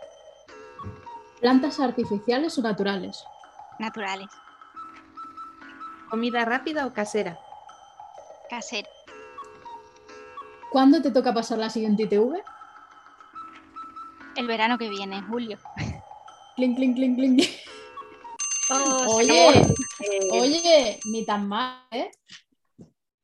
[1.40, 3.24] ¿Plantas artificiales o naturales?
[3.78, 4.28] Naturales.
[6.10, 7.38] ¿Comida rápida o casera?
[8.48, 8.88] Casera.
[10.70, 12.42] ¿Cuándo te toca pasar la siguiente ITV?
[14.36, 15.58] El verano que viene, en julio.
[16.56, 17.42] Clink, clink, clink, clink.
[18.72, 19.48] Oh, oye,
[20.30, 22.10] oye, ni tan mal, ¿eh?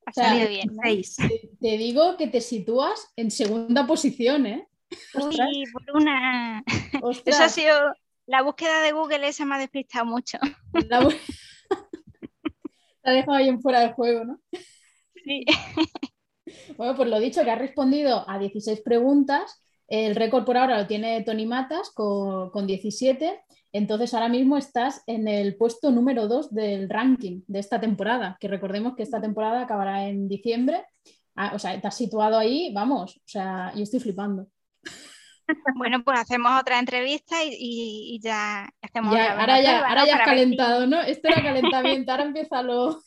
[0.07, 0.77] Ha salido bien.
[1.17, 4.69] Te, te digo que te sitúas en segunda posición, ¿eh?
[5.15, 6.65] Uy, por una.
[7.01, 7.37] Ostras.
[7.37, 7.79] Eso ha sido.
[8.27, 10.39] La búsqueda de Google esa me ha despistado mucho.
[10.89, 11.17] La bu-
[13.07, 14.41] Ha dejado ahí en fuera del juego, ¿no?
[15.25, 15.45] Sí.
[16.77, 19.61] Bueno, pues lo dicho, que has respondido a 16 preguntas.
[19.89, 23.41] El récord por ahora lo tiene Tony Matas con, con 17.
[23.73, 28.49] Entonces ahora mismo estás en el puesto número 2 del ranking de esta temporada, que
[28.49, 30.85] recordemos que esta temporada acabará en diciembre.
[31.35, 34.47] Ah, o sea, te has situado ahí, vamos, o sea, yo estoy flipando.
[35.77, 39.89] Bueno, pues hacemos otra entrevista y, y- y ya hacemos Ya, otra ahora ya, prueba,
[39.89, 40.07] ahora ¿no?
[40.07, 41.01] ya has si- calentado, ¿no?
[41.03, 43.03] Esto era calentamiento, ahora empieza lo...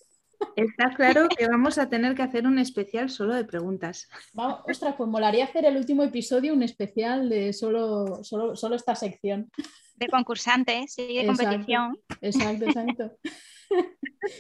[0.56, 4.08] Está claro que vamos a tener que hacer un especial solo de preguntas.
[4.34, 8.96] Vamos, ostras, pues molaría hacer el último episodio, un especial de solo, solo, solo esta
[8.96, 9.52] sección.
[9.96, 11.44] De concursantes, sí, de Exacto.
[11.44, 11.98] competición.
[12.22, 13.12] Exacto, exacto.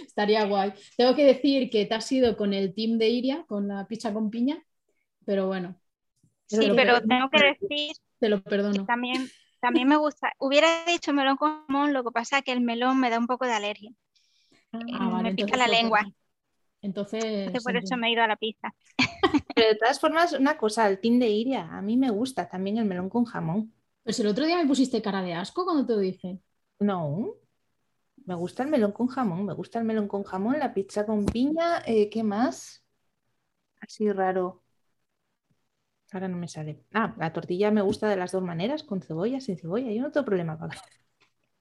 [0.07, 0.73] Estaría guay.
[0.97, 4.13] Tengo que decir que te has ido con el team de Iria, con la pizza
[4.13, 4.57] con piña,
[5.25, 5.78] pero bueno,
[6.49, 7.39] Sí, pero per- tengo que
[7.69, 8.85] decir te lo perdono.
[8.87, 9.31] también,
[9.61, 10.33] también me gusta.
[10.39, 13.27] Hubiera dicho melón con jamón, lo que pasa es que el melón me da un
[13.27, 13.91] poco de alergia.
[14.73, 16.01] Ah, vale, me pica la lengua.
[16.81, 18.73] Entonces, Entonces, por eso me he ido a la pizza.
[19.53, 22.77] Pero de todas formas, una cosa, el team de Iria, a mí me gusta también
[22.77, 23.73] el melón con jamón.
[24.03, 26.39] Pues el otro día me pusiste cara de asco cuando te lo dije.
[26.79, 27.35] No,
[28.25, 31.25] me gusta el melón con jamón, me gusta el melón con jamón, la pizza con
[31.25, 32.85] piña, eh, ¿qué más?
[33.81, 34.63] Así raro.
[36.12, 36.80] Ahora no me sale.
[36.93, 39.91] Ah, la tortilla me gusta de las dos maneras, con cebolla, sin cebolla.
[39.91, 40.70] Yo no tengo problema con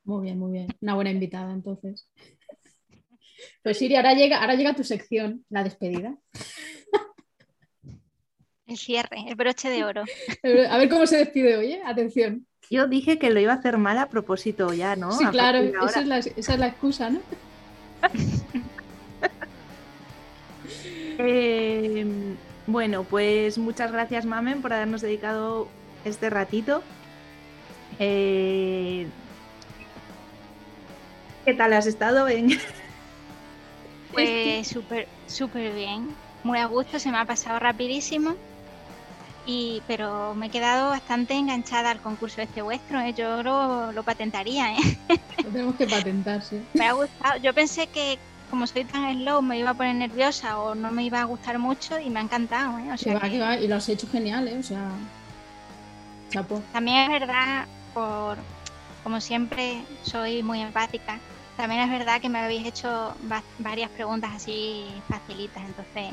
[0.04, 0.68] Muy bien, muy bien.
[0.80, 2.10] Una buena invitada, entonces.
[3.62, 6.16] Pues Iria, ahora llega, ahora llega tu sección, la despedida.
[8.66, 10.04] El cierre, el broche de oro.
[10.70, 11.82] A ver cómo se despide hoy, ¿eh?
[11.84, 12.46] Atención.
[12.70, 15.12] Yo dije que lo iba a hacer mal a propósito ya, ¿no?
[15.12, 17.20] Sí, A claro, esa es, la, esa es la excusa, ¿no?
[22.68, 25.68] bueno, pues muchas gracias, Mamen, por habernos dedicado
[26.04, 26.82] este ratito.
[27.98, 29.08] Eh,
[31.46, 32.50] ¿Qué tal has estado en
[34.12, 36.14] Pues súper, súper bien.
[36.44, 38.34] Muy a gusto, se me ha pasado rapidísimo.
[39.46, 43.00] Y, pero me he quedado bastante enganchada al concurso este vuestro.
[43.00, 43.14] ¿eh?
[43.14, 44.74] Yo lo, lo patentaría.
[44.74, 44.98] ¿eh?
[45.42, 46.60] Lo tenemos que patentar, sí.
[46.74, 47.38] Me ha gustado.
[47.38, 48.18] Yo pensé que
[48.50, 51.58] como soy tan slow me iba a poner nerviosa o no me iba a gustar
[51.58, 52.78] mucho y me ha encantado.
[52.78, 52.88] ¿eh?
[52.92, 54.56] O Que sea va, que que va, y lo has hecho genial, ¿eh?
[54.58, 54.90] O sea,
[56.30, 56.62] chapo.
[56.72, 58.38] También es verdad, por
[59.02, 61.18] como siempre soy muy empática,
[61.56, 66.12] también es verdad que me habéis hecho va- varias preguntas así facilitas, entonces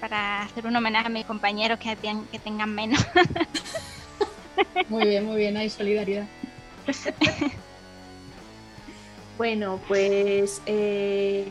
[0.00, 3.04] para hacer un homenaje a mis compañeros que, ten- que tengan menos.
[4.88, 6.26] Muy bien, muy bien, hay solidaridad.
[9.36, 11.44] Bueno, pues eh,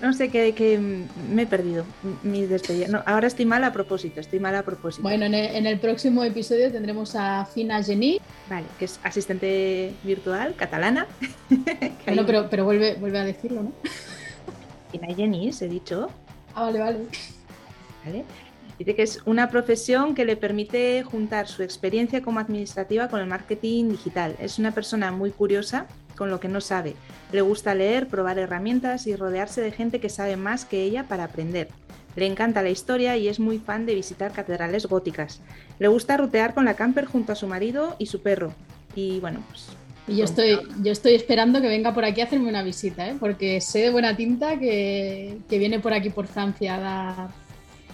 [0.00, 1.84] no sé qué, qué- me he perdido
[2.22, 2.86] mi despedida.
[2.88, 5.02] No, ahora estoy mal a propósito, estoy mal a propósito.
[5.02, 8.20] Bueno, en el, en el próximo episodio tendremos a Fina Gení.
[8.48, 11.06] Vale, que es asistente virtual catalana.
[11.48, 13.72] Que Bueno, pero, pero vuelve, vuelve a decirlo, ¿no?
[14.92, 16.08] Fina Genís, he dicho.
[16.54, 16.98] Ah, vale, vale.
[18.04, 18.24] ¿vale?
[18.78, 23.26] Dice que es una profesión que le permite juntar su experiencia como administrativa con el
[23.26, 24.36] marketing digital.
[24.38, 26.94] Es una persona muy curiosa con lo que no sabe.
[27.32, 31.24] Le gusta leer, probar herramientas y rodearse de gente que sabe más que ella para
[31.24, 31.68] aprender.
[32.14, 35.40] Le encanta la historia y es muy fan de visitar catedrales góticas.
[35.78, 38.52] Le gusta rutear con la camper junto a su marido y su perro.
[38.94, 39.76] Y bueno, pues
[40.08, 43.16] y yo estoy, yo estoy esperando que venga por aquí a hacerme una visita, ¿eh?
[43.20, 47.30] porque sé de buena tinta que, viene por aquí por Francia a, dar, a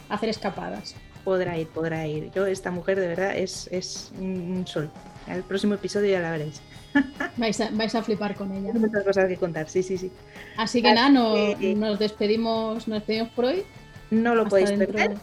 [0.09, 0.95] hacer escapadas.
[1.25, 2.31] Podrá ir, podrá ir.
[2.33, 4.91] Yo, esta mujer de verdad es, es un sol.
[5.27, 6.61] El próximo episodio ya la veréis.
[7.37, 8.71] Vais a, vais a flipar con ella.
[8.73, 10.13] Hay muchas cosas que contar, sí, sí, sí.
[10.57, 13.65] Así que nada, nos, despedimos, nos despedimos por hoy.
[14.11, 15.17] No lo podéis perder.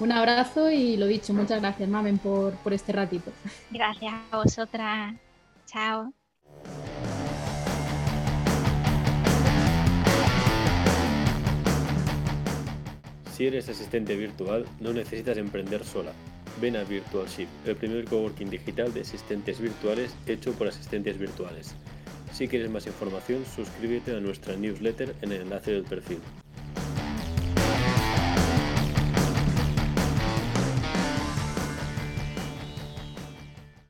[0.00, 3.30] Un abrazo y lo dicho, muchas gracias, Mamen, por, por este ratito.
[3.70, 5.14] Gracias a vosotras.
[5.66, 6.12] Chao.
[13.34, 16.12] Si eres asistente virtual, no necesitas emprender sola.
[16.60, 21.74] Ven a VirtualShip, el primer coworking digital de asistentes virtuales hecho por asistentes virtuales.
[22.32, 26.18] Si quieres más información, suscríbete a nuestra newsletter en el enlace del perfil.